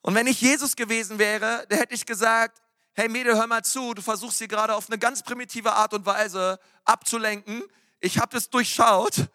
Und 0.02 0.16
wenn 0.16 0.26
ich 0.26 0.42
Jesus 0.42 0.76
gewesen 0.76 1.20
wäre, 1.20 1.68
da 1.70 1.76
hätte 1.76 1.94
ich 1.94 2.08
gesagt, 2.08 2.64
hey 2.94 3.08
Mädel, 3.08 3.36
hör 3.36 3.46
mal 3.46 3.64
zu, 3.64 3.94
du 3.94 4.02
versuchst 4.02 4.40
sie 4.40 4.48
gerade 4.48 4.74
auf 4.74 4.90
eine 4.90 4.98
ganz 4.98 5.22
primitive 5.22 5.74
Art 5.74 5.94
und 5.94 6.08
Weise 6.08 6.60
abzulenken. 6.86 7.64
Ich 8.00 8.18
habe 8.18 8.32
das 8.32 8.50
durchschaut 8.50 9.28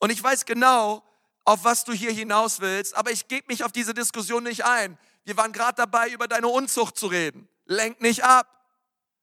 und 0.00 0.10
ich 0.10 0.20
weiß 0.20 0.44
genau, 0.44 1.04
auf 1.44 1.64
was 1.64 1.84
du 1.84 1.92
hier 1.92 2.12
hinaus 2.12 2.60
willst, 2.60 2.94
aber 2.96 3.10
ich 3.10 3.28
gebe 3.28 3.46
mich 3.48 3.64
auf 3.64 3.72
diese 3.72 3.94
Diskussion 3.94 4.44
nicht 4.44 4.64
ein. 4.64 4.98
Wir 5.24 5.36
waren 5.36 5.52
gerade 5.52 5.76
dabei, 5.76 6.08
über 6.10 6.28
deine 6.28 6.48
Unzucht 6.48 6.96
zu 6.96 7.06
reden. 7.06 7.48
Lenk 7.66 8.00
nicht 8.00 8.24
ab. 8.24 8.46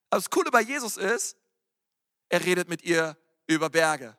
Aber 0.09 0.19
das 0.19 0.29
Coole 0.29 0.51
bei 0.51 0.61
Jesus 0.61 0.97
ist, 0.97 1.37
er 2.29 2.43
redet 2.43 2.69
mit 2.69 2.83
ihr 2.83 3.17
über 3.47 3.69
Berge. 3.69 4.17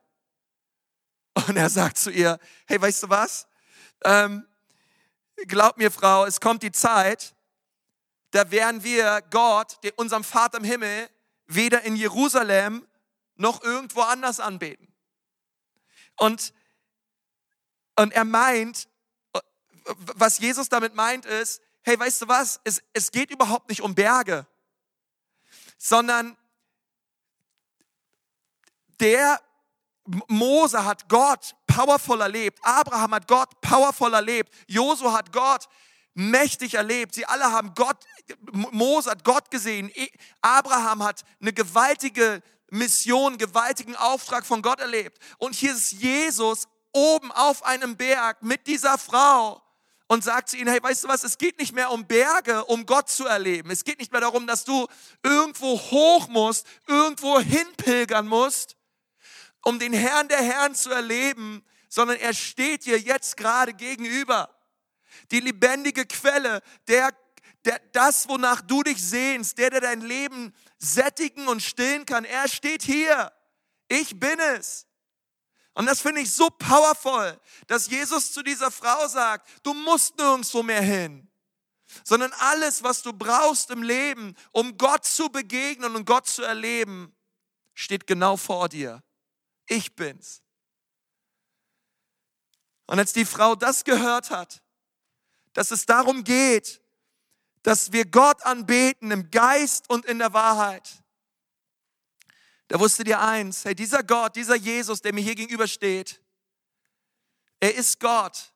Und 1.49 1.57
er 1.57 1.71
sagt 1.71 1.99
zu 1.99 2.11
ihr, 2.11 2.39
hey, 2.67 2.81
weißt 2.81 3.05
du 3.05 3.09
was? 3.09 3.47
Ähm, 4.05 4.47
glaub 5.47 5.77
mir, 5.79 5.91
Frau, 5.91 6.25
es 6.27 6.41
kommt 6.41 6.63
die 6.63 6.73
Zeit, 6.73 7.35
da 8.31 8.51
werden 8.51 8.83
wir 8.85 9.23
Gott, 9.31 9.79
unserem 9.97 10.25
Vater 10.25 10.59
im 10.59 10.65
Himmel, 10.65 11.09
weder 11.47 11.83
in 11.83 11.97
Jerusalem 11.97 12.87
noch 13.37 13.63
irgendwo 13.63 14.03
anders 14.03 14.39
anbeten. 14.39 14.93
Und 16.17 16.53
und 18.01 18.13
er 18.15 18.25
meint, 18.25 18.89
was 20.17 20.39
Jesus 20.39 20.71
damit 20.71 20.95
meint 20.95 21.27
ist, 21.27 21.61
hey, 21.83 21.99
weißt 21.99 22.23
du 22.23 22.29
was, 22.29 22.61
es, 22.65 22.83
es 22.95 23.11
geht 23.11 23.31
überhaupt 23.31 23.69
nicht 23.69 23.83
um 23.83 23.95
Berge, 23.95 24.47
sondern 25.77 26.37
der 29.01 29.41
Mose 30.29 30.85
hat 30.85 31.09
Gott 31.11 31.55
powervoll 31.67 32.23
erlebt, 32.23 32.59
Abraham 32.63 33.15
hat 33.15 33.29
Gott 33.29 33.61
powervoll 33.61 34.15
erlebt, 34.15 34.53
Josu 34.67 35.13
hat 35.13 35.31
Gott 35.31 35.69
mächtig 36.15 36.75
erlebt. 36.75 37.15
Sie 37.15 37.27
alle 37.27 37.53
haben 37.53 37.75
Gott, 37.75 37.99
Mose 38.51 39.11
hat 39.11 39.25
Gott 39.25 39.51
gesehen, 39.51 39.91
Abraham 40.41 41.03
hat 41.03 41.23
eine 41.41 41.53
gewaltige 41.53 42.43
Mission, 42.71 43.37
gewaltigen 43.37 43.95
Auftrag 43.97 44.47
von 44.47 44.63
Gott 44.63 44.81
erlebt. 44.81 45.19
Und 45.39 45.55
hier 45.55 45.73
ist 45.73 45.93
Jesus 45.93 46.67
oben 46.93 47.33
auf 47.33 47.65
einem 47.65 47.97
Berg 47.97 48.43
mit 48.43 48.67
dieser 48.67 48.99
Frau 48.99 49.63
und 50.11 50.25
sagt 50.25 50.49
zu 50.49 50.57
ihnen, 50.57 50.69
hey, 50.69 50.83
weißt 50.83 51.05
du 51.05 51.09
was, 51.09 51.23
es 51.23 51.39
geht 51.39 51.59
nicht 51.61 51.73
mehr 51.73 51.93
um 51.93 52.05
Berge, 52.05 52.65
um 52.65 52.85
Gott 52.85 53.09
zu 53.09 53.27
erleben. 53.27 53.71
Es 53.71 53.85
geht 53.85 54.01
nicht 54.01 54.11
mehr 54.11 54.21
darum, 54.21 54.47
dass 54.47 54.65
du 54.65 54.89
irgendwo 55.23 55.79
hoch 55.79 56.27
musst, 56.27 56.67
irgendwo 56.89 57.39
hinpilgern 57.39 58.27
musst, 58.27 58.77
um 59.63 59.79
den 59.79 59.93
Herrn 59.93 60.27
der 60.27 60.43
Herren 60.43 60.75
zu 60.75 60.91
erleben, 60.91 61.65
sondern 61.89 62.17
er 62.17 62.35
steht 62.35 62.87
dir 62.87 62.99
jetzt 62.99 63.37
gerade 63.37 63.73
gegenüber. 63.73 64.53
Die 65.31 65.39
lebendige 65.39 66.05
Quelle, 66.07 66.61
der, 66.89 67.15
der, 67.65 67.81
das, 67.93 68.29
wonach 68.29 68.63
du 68.63 68.83
dich 68.83 69.01
sehnst, 69.05 69.59
der, 69.59 69.71
der 69.71 69.81
dein 69.81 70.01
Leben 70.01 70.53
sättigen 70.79 71.47
und 71.47 71.63
stillen 71.63 72.05
kann, 72.05 72.25
er 72.25 72.49
steht 72.49 72.83
hier. 72.83 73.33
Ich 73.87 74.19
bin 74.19 74.41
es. 74.57 74.87
Und 75.75 75.87
das 75.87 76.01
finde 76.01 76.21
ich 76.21 76.33
so 76.33 76.51
powerful, 76.51 77.41
dass 77.67 77.89
Jesus 77.89 78.33
zu 78.33 78.43
dieser 78.43 78.71
Frau 78.71 79.07
sagt, 79.09 79.49
du 79.63 79.73
musst 79.73 80.17
nirgendwo 80.19 80.63
mehr 80.63 80.83
hin, 80.83 81.31
sondern 82.05 82.33
alles, 82.39 82.83
was 82.83 83.03
du 83.03 83.13
brauchst 83.13 83.71
im 83.71 83.83
Leben, 83.83 84.37
um 84.53 84.77
Gott 84.77 85.05
zu 85.05 85.29
begegnen 85.29 85.95
und 85.95 86.05
Gott 86.05 86.27
zu 86.27 86.43
erleben, 86.43 87.15
steht 87.75 88.07
genau 88.07 88.37
vor 88.37 88.69
dir. 88.69 89.03
Ich 89.67 89.95
bin's. 89.95 90.43
Und 92.87 92.99
als 92.99 93.13
die 93.13 93.25
Frau 93.25 93.55
das 93.55 93.85
gehört 93.85 94.31
hat, 94.31 94.63
dass 95.53 95.71
es 95.71 95.87
darum 95.87 96.25
geht, 96.25 96.83
dass 97.63 97.93
wir 97.93 98.05
Gott 98.05 98.43
anbeten 98.45 99.11
im 99.11 99.31
Geist 99.31 99.89
und 99.89 100.07
in 100.07 100.19
der 100.19 100.33
Wahrheit, 100.33 101.03
da 102.71 102.79
wusste 102.79 103.03
dir 103.03 103.21
eins, 103.21 103.65
hey, 103.65 103.75
dieser 103.75 104.05
Gott, 104.05 104.37
dieser 104.37 104.55
Jesus, 104.55 105.03
der 105.03 105.13
mir 105.13 105.23
hier 105.23 105.35
gegenübersteht, 105.35 106.23
er 107.59 107.75
ist 107.75 107.99
Gott 107.99 108.55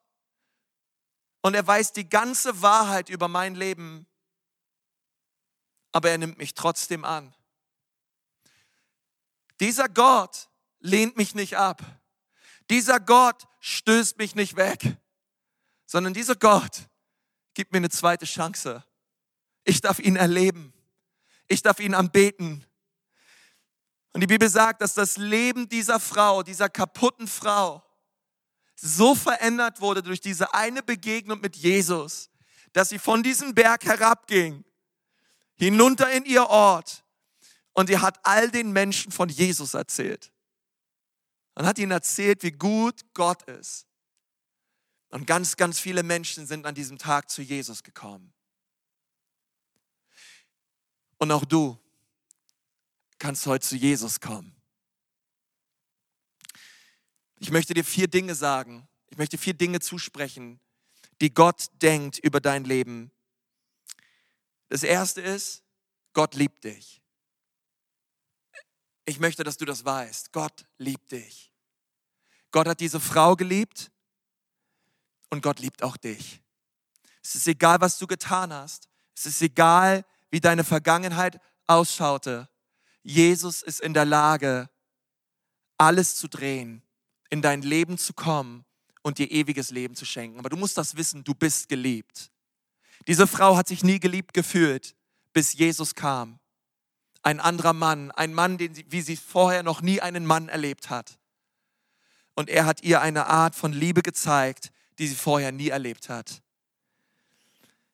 und 1.42 1.54
er 1.54 1.66
weiß 1.66 1.92
die 1.92 2.08
ganze 2.08 2.62
Wahrheit 2.62 3.08
über 3.08 3.26
mein 3.26 3.56
Leben, 3.56 4.06
aber 5.90 6.10
er 6.10 6.18
nimmt 6.18 6.38
mich 6.38 6.54
trotzdem 6.54 7.04
an. 7.04 7.34
Dieser 9.58 9.88
Gott 9.88 10.48
lehnt 10.78 11.16
mich 11.16 11.34
nicht 11.34 11.56
ab. 11.56 11.82
Dieser 12.70 13.00
Gott 13.00 13.48
stößt 13.58 14.16
mich 14.18 14.36
nicht 14.36 14.54
weg, 14.54 14.96
sondern 15.86 16.14
dieser 16.14 16.36
Gott 16.36 16.88
gibt 17.54 17.72
mir 17.72 17.78
eine 17.78 17.90
zweite 17.90 18.26
Chance. 18.26 18.84
Ich 19.64 19.80
darf 19.80 19.98
ihn 19.98 20.14
erleben. 20.14 20.72
Ich 21.48 21.62
darf 21.62 21.80
ihn 21.80 21.94
anbeten. 21.94 22.64
Und 24.14 24.20
die 24.20 24.28
Bibel 24.28 24.48
sagt, 24.48 24.80
dass 24.80 24.94
das 24.94 25.16
Leben 25.16 25.68
dieser 25.68 25.98
Frau, 25.98 26.44
dieser 26.44 26.68
kaputten 26.68 27.26
Frau, 27.26 27.82
so 28.76 29.14
verändert 29.14 29.80
wurde 29.80 30.02
durch 30.02 30.20
diese 30.20 30.54
eine 30.54 30.84
Begegnung 30.84 31.40
mit 31.40 31.56
Jesus, 31.56 32.30
dass 32.72 32.88
sie 32.88 33.00
von 33.00 33.24
diesem 33.24 33.54
Berg 33.54 33.84
herabging, 33.84 34.64
hinunter 35.56 36.10
in 36.12 36.24
ihr 36.24 36.46
Ort 36.46 37.04
und 37.72 37.88
sie 37.88 37.98
hat 37.98 38.20
all 38.22 38.50
den 38.50 38.72
Menschen 38.72 39.10
von 39.10 39.28
Jesus 39.28 39.74
erzählt. 39.74 40.32
Und 41.56 41.66
hat 41.66 41.78
ihnen 41.78 41.92
erzählt, 41.92 42.42
wie 42.42 42.52
gut 42.52 43.00
Gott 43.14 43.42
ist. 43.44 43.86
Und 45.10 45.26
ganz, 45.26 45.56
ganz 45.56 45.78
viele 45.78 46.02
Menschen 46.02 46.46
sind 46.46 46.66
an 46.66 46.74
diesem 46.74 46.98
Tag 46.98 47.30
zu 47.30 47.42
Jesus 47.42 47.82
gekommen. 47.82 48.32
Und 51.18 51.30
auch 51.30 51.44
du 51.44 51.78
kannst 53.24 53.46
heute 53.46 53.66
zu 53.66 53.76
Jesus 53.76 54.20
kommen. 54.20 54.54
Ich 57.38 57.50
möchte 57.50 57.72
dir 57.72 57.82
vier 57.82 58.06
Dinge 58.06 58.34
sagen. 58.34 58.86
Ich 59.08 59.16
möchte 59.16 59.38
vier 59.38 59.54
Dinge 59.54 59.80
zusprechen, 59.80 60.60
die 61.22 61.32
Gott 61.32 61.70
denkt 61.80 62.18
über 62.18 62.38
dein 62.38 62.64
Leben. 62.64 63.10
Das 64.68 64.82
erste 64.82 65.22
ist, 65.22 65.62
Gott 66.12 66.34
liebt 66.34 66.64
dich. 66.64 67.00
Ich 69.06 69.18
möchte, 69.18 69.42
dass 69.42 69.56
du 69.56 69.64
das 69.64 69.86
weißt. 69.86 70.30
Gott 70.30 70.66
liebt 70.76 71.10
dich. 71.10 71.50
Gott 72.50 72.68
hat 72.68 72.80
diese 72.80 73.00
Frau 73.00 73.36
geliebt 73.36 73.90
und 75.30 75.40
Gott 75.40 75.60
liebt 75.60 75.82
auch 75.82 75.96
dich. 75.96 76.42
Es 77.22 77.36
ist 77.36 77.48
egal, 77.48 77.80
was 77.80 77.96
du 77.96 78.06
getan 78.06 78.52
hast. 78.52 78.90
Es 79.16 79.24
ist 79.24 79.40
egal, 79.40 80.04
wie 80.28 80.40
deine 80.40 80.62
Vergangenheit 80.62 81.40
ausschaute. 81.66 82.50
Jesus 83.04 83.62
ist 83.62 83.80
in 83.80 83.94
der 83.94 84.06
Lage, 84.06 84.68
alles 85.78 86.16
zu 86.16 86.26
drehen, 86.26 86.82
in 87.30 87.42
dein 87.42 87.62
Leben 87.62 87.98
zu 87.98 88.14
kommen 88.14 88.64
und 89.02 89.18
dir 89.18 89.30
ewiges 89.30 89.70
Leben 89.70 89.94
zu 89.94 90.06
schenken. 90.06 90.38
Aber 90.38 90.48
du 90.48 90.56
musst 90.56 90.78
das 90.78 90.96
wissen, 90.96 91.22
du 91.22 91.34
bist 91.34 91.68
geliebt. 91.68 92.32
Diese 93.06 93.26
Frau 93.26 93.56
hat 93.56 93.68
sich 93.68 93.84
nie 93.84 94.00
geliebt 94.00 94.32
gefühlt, 94.32 94.96
bis 95.34 95.52
Jesus 95.52 95.94
kam. 95.94 96.40
Ein 97.22 97.40
anderer 97.40 97.74
Mann, 97.74 98.10
ein 98.12 98.32
Mann, 98.32 98.56
den 98.56 98.74
sie, 98.74 98.86
wie 98.88 99.02
sie 99.02 99.16
vorher 99.16 99.62
noch 99.62 99.82
nie 99.82 100.00
einen 100.00 100.24
Mann 100.24 100.48
erlebt 100.48 100.88
hat. 100.88 101.18
Und 102.34 102.48
er 102.48 102.64
hat 102.64 102.82
ihr 102.82 103.02
eine 103.02 103.26
Art 103.26 103.54
von 103.54 103.72
Liebe 103.72 104.02
gezeigt, 104.02 104.72
die 104.98 105.06
sie 105.06 105.14
vorher 105.14 105.52
nie 105.52 105.68
erlebt 105.68 106.08
hat. 106.08 106.42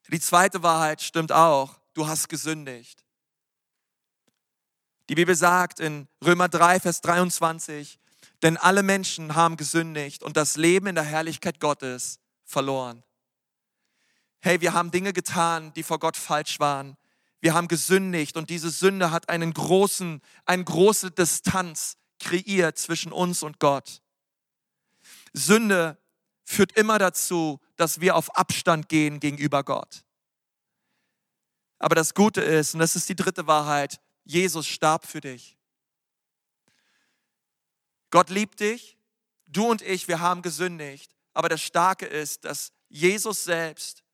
Die 0.08 0.20
zweite 0.20 0.62
Wahrheit 0.62 1.02
stimmt 1.02 1.32
auch. 1.32 1.78
Du 1.94 2.06
hast 2.06 2.28
gesündigt. 2.28 3.04
Die 5.10 5.16
Bibel 5.16 5.34
sagt 5.34 5.80
in 5.80 6.06
Römer 6.24 6.48
3, 6.48 6.78
Vers 6.78 7.00
23, 7.00 7.98
denn 8.44 8.56
alle 8.56 8.84
Menschen 8.84 9.34
haben 9.34 9.56
gesündigt 9.56 10.22
und 10.22 10.36
das 10.36 10.56
Leben 10.56 10.86
in 10.86 10.94
der 10.94 11.02
Herrlichkeit 11.02 11.58
Gottes 11.58 12.20
verloren. 12.44 13.02
Hey, 14.38 14.60
wir 14.60 14.72
haben 14.72 14.92
Dinge 14.92 15.12
getan, 15.12 15.72
die 15.74 15.82
vor 15.82 15.98
Gott 15.98 16.16
falsch 16.16 16.60
waren. 16.60 16.96
Wir 17.40 17.54
haben 17.54 17.66
gesündigt 17.66 18.36
und 18.36 18.50
diese 18.50 18.70
Sünde 18.70 19.10
hat 19.10 19.28
einen 19.28 19.52
großen, 19.52 20.22
eine 20.44 20.62
große 20.62 21.10
Distanz 21.10 21.96
kreiert 22.20 22.78
zwischen 22.78 23.10
uns 23.10 23.42
und 23.42 23.58
Gott. 23.58 24.02
Sünde 25.32 25.98
führt 26.44 26.70
immer 26.76 27.00
dazu, 27.00 27.58
dass 27.74 28.00
wir 28.00 28.14
auf 28.14 28.36
Abstand 28.36 28.88
gehen 28.88 29.18
gegenüber 29.18 29.64
Gott. 29.64 30.04
Aber 31.80 31.96
das 31.96 32.14
Gute 32.14 32.42
ist, 32.42 32.74
und 32.74 32.78
das 32.78 32.94
ist 32.94 33.08
die 33.08 33.16
dritte 33.16 33.48
Wahrheit, 33.48 33.98
Jesus 34.30 34.68
starb 34.68 35.06
für 35.06 35.20
dich. 35.20 35.58
Gott 38.10 38.30
liebt 38.30 38.60
dich, 38.60 38.96
du 39.46 39.66
und 39.68 39.82
ich, 39.82 40.06
wir 40.06 40.20
haben 40.20 40.42
gesündigt. 40.42 41.10
Aber 41.34 41.48
das 41.48 41.60
Starke 41.60 42.06
ist, 42.06 42.44
dass 42.44 42.72
Jesus 42.88 43.42
selbst 43.42 44.04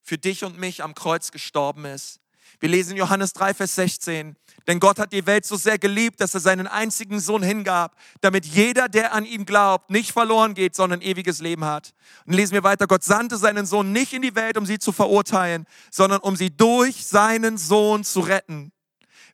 für 0.00 0.16
dich 0.16 0.44
und 0.44 0.58
mich 0.58 0.82
am 0.82 0.94
Kreuz 0.94 1.32
gestorben 1.32 1.86
ist. 1.86 2.20
Wir 2.60 2.68
lesen 2.68 2.96
Johannes 2.96 3.32
3, 3.32 3.52
Vers 3.54 3.74
16, 3.74 4.36
denn 4.68 4.78
Gott 4.78 5.00
hat 5.00 5.12
die 5.12 5.26
Welt 5.26 5.44
so 5.44 5.56
sehr 5.56 5.78
geliebt, 5.78 6.20
dass 6.20 6.34
er 6.34 6.40
seinen 6.40 6.68
einzigen 6.68 7.18
Sohn 7.18 7.42
hingab, 7.42 7.96
damit 8.20 8.46
jeder, 8.46 8.88
der 8.88 9.12
an 9.12 9.24
ihn 9.24 9.44
glaubt, 9.44 9.90
nicht 9.90 10.12
verloren 10.12 10.54
geht, 10.54 10.76
sondern 10.76 11.00
ewiges 11.00 11.40
Leben 11.40 11.64
hat. 11.64 11.94
Und 12.26 12.34
lesen 12.34 12.52
wir 12.52 12.62
weiter, 12.62 12.86
Gott 12.86 13.02
sandte 13.02 13.38
seinen 13.38 13.66
Sohn 13.66 13.90
nicht 13.90 14.12
in 14.12 14.22
die 14.22 14.36
Welt, 14.36 14.56
um 14.56 14.66
sie 14.66 14.78
zu 14.78 14.92
verurteilen, 14.92 15.66
sondern 15.90 16.20
um 16.20 16.36
sie 16.36 16.56
durch 16.56 17.04
seinen 17.04 17.58
Sohn 17.58 18.04
zu 18.04 18.20
retten. 18.20 18.70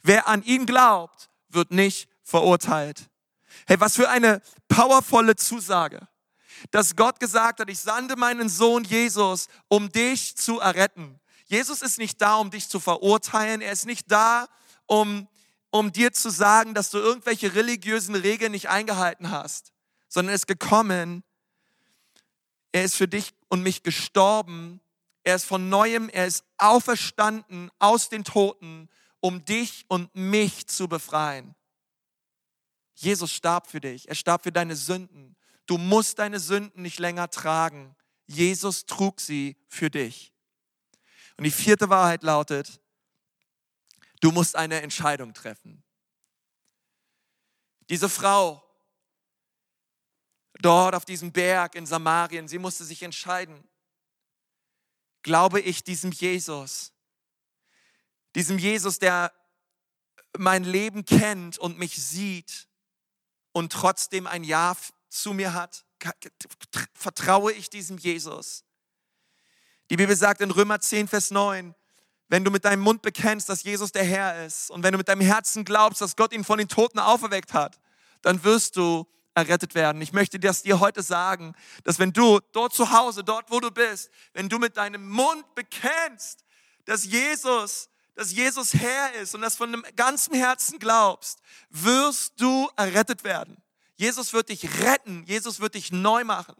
Wer 0.02 0.28
an 0.28 0.42
ihn 0.42 0.66
glaubt, 0.66 1.30
wird 1.48 1.70
nicht 1.70 2.08
verurteilt. 2.22 3.10
Hey, 3.66 3.80
was 3.80 3.96
für 3.96 4.08
eine 4.08 4.40
powervolle 4.68 5.36
Zusage, 5.36 6.08
dass 6.70 6.96
Gott 6.96 7.20
gesagt 7.20 7.60
hat, 7.60 7.70
ich 7.70 7.80
sande 7.80 8.16
meinen 8.16 8.48
Sohn 8.48 8.84
Jesus, 8.84 9.48
um 9.68 9.90
dich 9.90 10.36
zu 10.36 10.60
erretten. 10.60 11.20
Jesus 11.46 11.82
ist 11.82 11.98
nicht 11.98 12.20
da, 12.20 12.36
um 12.36 12.50
dich 12.50 12.68
zu 12.68 12.80
verurteilen. 12.80 13.60
Er 13.60 13.72
ist 13.72 13.86
nicht 13.86 14.10
da, 14.10 14.46
um, 14.86 15.26
um 15.70 15.92
dir 15.92 16.12
zu 16.12 16.30
sagen, 16.30 16.74
dass 16.74 16.90
du 16.90 16.98
irgendwelche 16.98 17.54
religiösen 17.54 18.14
Regeln 18.14 18.52
nicht 18.52 18.68
eingehalten 18.68 19.30
hast, 19.30 19.72
sondern 20.08 20.32
er 20.32 20.36
ist 20.36 20.46
gekommen. 20.46 21.24
Er 22.72 22.84
ist 22.84 22.94
für 22.94 23.08
dich 23.08 23.32
und 23.48 23.62
mich 23.62 23.82
gestorben. 23.82 24.80
Er 25.24 25.34
ist 25.34 25.44
von 25.44 25.68
neuem, 25.68 26.08
er 26.08 26.26
ist 26.26 26.44
auferstanden 26.56 27.70
aus 27.78 28.08
den 28.08 28.24
Toten 28.24 28.88
um 29.20 29.44
dich 29.44 29.84
und 29.88 30.14
mich 30.14 30.66
zu 30.66 30.88
befreien. 30.88 31.54
Jesus 32.94 33.32
starb 33.32 33.66
für 33.66 33.80
dich. 33.80 34.08
Er 34.08 34.14
starb 34.14 34.42
für 34.42 34.52
deine 34.52 34.76
Sünden. 34.76 35.36
Du 35.66 35.78
musst 35.78 36.18
deine 36.18 36.40
Sünden 36.40 36.82
nicht 36.82 36.98
länger 36.98 37.30
tragen. 37.30 37.96
Jesus 38.26 38.86
trug 38.86 39.20
sie 39.20 39.56
für 39.68 39.90
dich. 39.90 40.32
Und 41.36 41.44
die 41.44 41.50
vierte 41.50 41.88
Wahrheit 41.88 42.22
lautet, 42.22 42.80
du 44.20 44.30
musst 44.30 44.56
eine 44.56 44.82
Entscheidung 44.82 45.32
treffen. 45.32 45.82
Diese 47.88 48.08
Frau 48.08 48.62
dort 50.60 50.94
auf 50.94 51.04
diesem 51.04 51.32
Berg 51.32 51.74
in 51.74 51.86
Samarien, 51.86 52.46
sie 52.46 52.58
musste 52.58 52.84
sich 52.84 53.02
entscheiden. 53.02 53.66
Glaube 55.22 55.60
ich 55.60 55.82
diesem 55.82 56.12
Jesus, 56.12 56.92
diesem 58.34 58.58
Jesus, 58.58 58.98
der 58.98 59.32
mein 60.38 60.64
Leben 60.64 61.04
kennt 61.04 61.58
und 61.58 61.78
mich 61.78 62.02
sieht 62.02 62.68
und 63.52 63.72
trotzdem 63.72 64.26
ein 64.26 64.44
Ja 64.44 64.76
zu 65.08 65.32
mir 65.32 65.54
hat? 65.54 65.84
Vertraue 66.94 67.52
ich 67.52 67.70
diesem 67.70 67.98
Jesus? 67.98 68.64
Die 69.90 69.96
Bibel 69.96 70.14
sagt 70.14 70.40
in 70.40 70.50
Römer 70.50 70.80
10, 70.80 71.08
Vers 71.08 71.30
9, 71.30 71.74
wenn 72.28 72.44
du 72.44 72.50
mit 72.52 72.64
deinem 72.64 72.82
Mund 72.82 73.02
bekennst, 73.02 73.48
dass 73.48 73.64
Jesus 73.64 73.90
der 73.90 74.04
Herr 74.04 74.46
ist 74.46 74.70
und 74.70 74.84
wenn 74.84 74.92
du 74.92 74.98
mit 74.98 75.08
deinem 75.08 75.20
Herzen 75.20 75.64
glaubst, 75.64 76.00
dass 76.00 76.14
Gott 76.14 76.32
ihn 76.32 76.44
von 76.44 76.58
den 76.58 76.68
Toten 76.68 77.00
auferweckt 77.00 77.52
hat, 77.52 77.80
dann 78.22 78.44
wirst 78.44 78.76
du 78.76 79.06
errettet 79.34 79.74
werden. 79.74 80.00
Ich 80.00 80.12
möchte 80.12 80.38
das 80.38 80.62
dir 80.62 80.78
heute 80.78 81.02
sagen, 81.02 81.54
dass 81.82 81.98
wenn 81.98 82.12
du 82.12 82.38
dort 82.52 82.72
zu 82.72 82.92
Hause, 82.92 83.24
dort 83.24 83.50
wo 83.50 83.58
du 83.58 83.70
bist, 83.70 84.10
wenn 84.32 84.48
du 84.48 84.58
mit 84.58 84.76
deinem 84.76 85.08
Mund 85.08 85.54
bekennst, 85.56 86.44
dass 86.84 87.04
Jesus, 87.04 87.88
dass 88.14 88.32
Jesus 88.32 88.74
Herr 88.74 89.14
ist 89.14 89.34
und 89.34 89.42
das 89.42 89.56
von 89.56 89.72
dem 89.72 89.84
ganzen 89.96 90.34
Herzen 90.34 90.78
glaubst, 90.78 91.40
wirst 91.70 92.40
du 92.40 92.68
errettet 92.76 93.24
werden. 93.24 93.56
Jesus 93.96 94.32
wird 94.32 94.48
dich 94.48 94.82
retten, 94.82 95.24
Jesus 95.26 95.60
wird 95.60 95.74
dich 95.74 95.92
neu 95.92 96.24
machen 96.24 96.56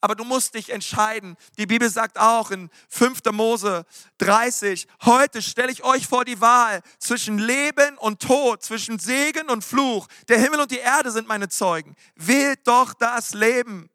aber 0.00 0.14
du 0.14 0.24
musst 0.24 0.54
dich 0.54 0.70
entscheiden. 0.70 1.36
Die 1.58 1.66
Bibel 1.66 1.88
sagt 1.90 2.18
auch 2.18 2.50
in 2.50 2.70
5. 2.88 3.20
Mose 3.32 3.84
30, 4.18 4.86
heute 5.04 5.42
stelle 5.42 5.72
ich 5.72 5.84
euch 5.84 6.06
vor 6.06 6.24
die 6.24 6.40
Wahl 6.40 6.82
zwischen 6.98 7.38
Leben 7.38 7.98
und 7.98 8.20
Tod, 8.20 8.62
zwischen 8.62 8.98
Segen 8.98 9.50
und 9.50 9.64
Fluch. 9.64 10.06
Der 10.28 10.38
Himmel 10.38 10.60
und 10.60 10.70
die 10.70 10.78
Erde 10.78 11.10
sind 11.10 11.26
meine 11.26 11.48
Zeugen. 11.48 11.96
Wählt 12.14 12.66
doch 12.66 12.94
das 12.94 13.34
Leben. 13.34 13.90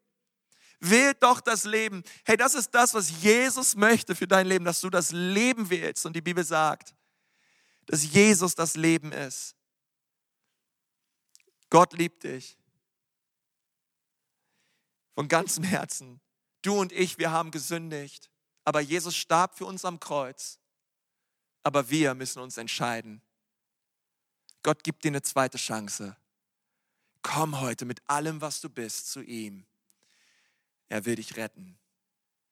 Wählt 0.86 1.22
doch 1.22 1.40
das 1.40 1.64
Leben. 1.64 2.04
Hey, 2.26 2.36
das 2.36 2.54
ist 2.54 2.70
das, 2.74 2.92
was 2.92 3.22
Jesus 3.22 3.74
möchte 3.74 4.14
für 4.14 4.28
dein 4.28 4.46
Leben, 4.46 4.66
dass 4.66 4.82
du 4.82 4.90
das 4.90 5.12
Leben 5.12 5.70
wählst. 5.70 6.04
Und 6.04 6.14
die 6.14 6.20
Bibel 6.20 6.44
sagt, 6.44 6.94
dass 7.86 8.04
Jesus 8.04 8.54
das 8.54 8.76
Leben 8.76 9.10
ist. 9.10 9.56
Gott 11.70 11.94
liebt 11.94 12.24
dich 12.24 12.58
von 15.14 15.26
ganzem 15.26 15.64
Herzen. 15.64 16.20
Du 16.60 16.78
und 16.78 16.92
ich, 16.92 17.16
wir 17.16 17.30
haben 17.30 17.50
gesündigt, 17.50 18.30
aber 18.64 18.80
Jesus 18.80 19.16
starb 19.16 19.56
für 19.56 19.64
uns 19.64 19.86
am 19.86 20.00
Kreuz. 20.00 20.58
Aber 21.62 21.88
wir 21.88 22.14
müssen 22.14 22.40
uns 22.40 22.58
entscheiden. 22.58 23.22
Gott 24.62 24.84
gibt 24.84 25.04
dir 25.04 25.08
eine 25.08 25.22
zweite 25.22 25.56
Chance. 25.56 26.14
Komm 27.22 27.60
heute 27.62 27.86
mit 27.86 28.02
allem, 28.06 28.42
was 28.42 28.60
du 28.60 28.68
bist, 28.68 29.10
zu 29.10 29.22
ihm. 29.22 29.64
Er 30.88 31.04
will 31.04 31.16
dich 31.16 31.36
retten 31.36 31.78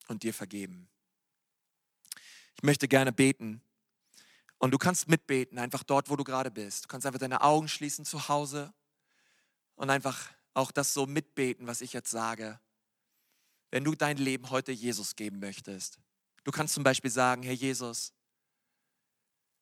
und 0.09 0.23
dir 0.23 0.35
vergeben. 0.35 0.89
Ich 2.57 2.63
möchte 2.63 2.89
gerne 2.89 3.13
beten. 3.13 3.63
Und 4.59 4.71
du 4.71 4.79
kannst 4.79 5.09
mitbeten, 5.09 5.59
einfach 5.59 5.83
dort, 5.83 6.09
wo 6.09 6.17
du 6.17 6.25
gerade 6.25 6.51
bist. 6.51 6.85
Du 6.85 6.89
kannst 6.89 7.07
einfach 7.07 7.19
deine 7.19 7.41
Augen 7.43 7.69
schließen 7.69 8.05
zu 8.05 8.29
Hause 8.29 8.73
und 9.75 9.91
einfach 9.91 10.31
auch 10.55 10.71
das 10.71 10.95
so 10.95 11.07
mitbeten, 11.07 11.67
was 11.67 11.81
ich 11.81 11.93
jetzt 11.93 12.11
sage. 12.11 12.61
Wenn 13.71 13.85
du 13.85 13.95
dein 13.95 14.19
Leben 14.19 14.51
heute 14.51 14.71
Jesus 14.71 15.17
geben 15.17 15.41
möchtest. 15.41 15.99
Du 16.45 16.53
kannst 16.53 16.75
zum 16.75 16.85
Beispiel 16.85 17.11
sagen, 17.11 17.43
Herr 17.43 17.55
Jesus, 17.55 18.13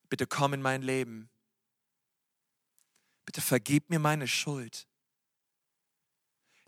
bitte 0.08 0.26
komm 0.26 0.54
in 0.54 0.62
mein 0.62 0.82
Leben. 0.82 1.30
Bitte 3.24 3.40
vergib 3.40 3.88
mir 3.88 4.00
meine 4.00 4.26
Schuld. 4.26 4.88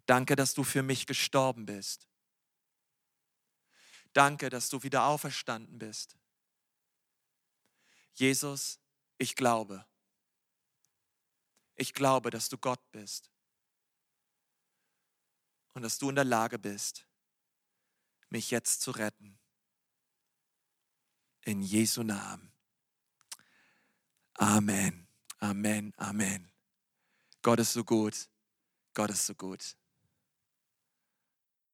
Danke, 0.06 0.36
dass 0.36 0.54
du 0.54 0.64
für 0.64 0.82
mich 0.82 1.06
gestorben 1.06 1.66
bist. 1.66 2.08
Danke, 4.12 4.50
dass 4.50 4.68
du 4.68 4.82
wieder 4.82 5.04
auferstanden 5.04 5.78
bist. 5.78 6.16
Jesus, 8.14 8.78
ich 9.18 9.36
glaube. 9.36 9.86
Ich 11.76 11.94
glaube, 11.94 12.30
dass 12.30 12.48
du 12.48 12.58
Gott 12.58 12.90
bist 12.92 13.30
und 15.72 15.82
dass 15.82 15.98
du 15.98 16.10
in 16.10 16.16
der 16.16 16.24
Lage 16.24 16.58
bist, 16.58 17.06
mich 18.28 18.50
jetzt 18.50 18.82
zu 18.82 18.90
retten. 18.90 19.38
In 21.42 21.62
Jesu 21.62 22.02
Namen. 22.02 22.52
Amen, 24.34 25.08
Amen, 25.38 25.92
Amen. 25.96 26.52
Gott 27.42 27.58
ist 27.58 27.72
so 27.72 27.84
gut. 27.84 28.28
Gott 28.94 29.10
ist 29.10 29.26
so 29.26 29.34
gut. 29.34 29.76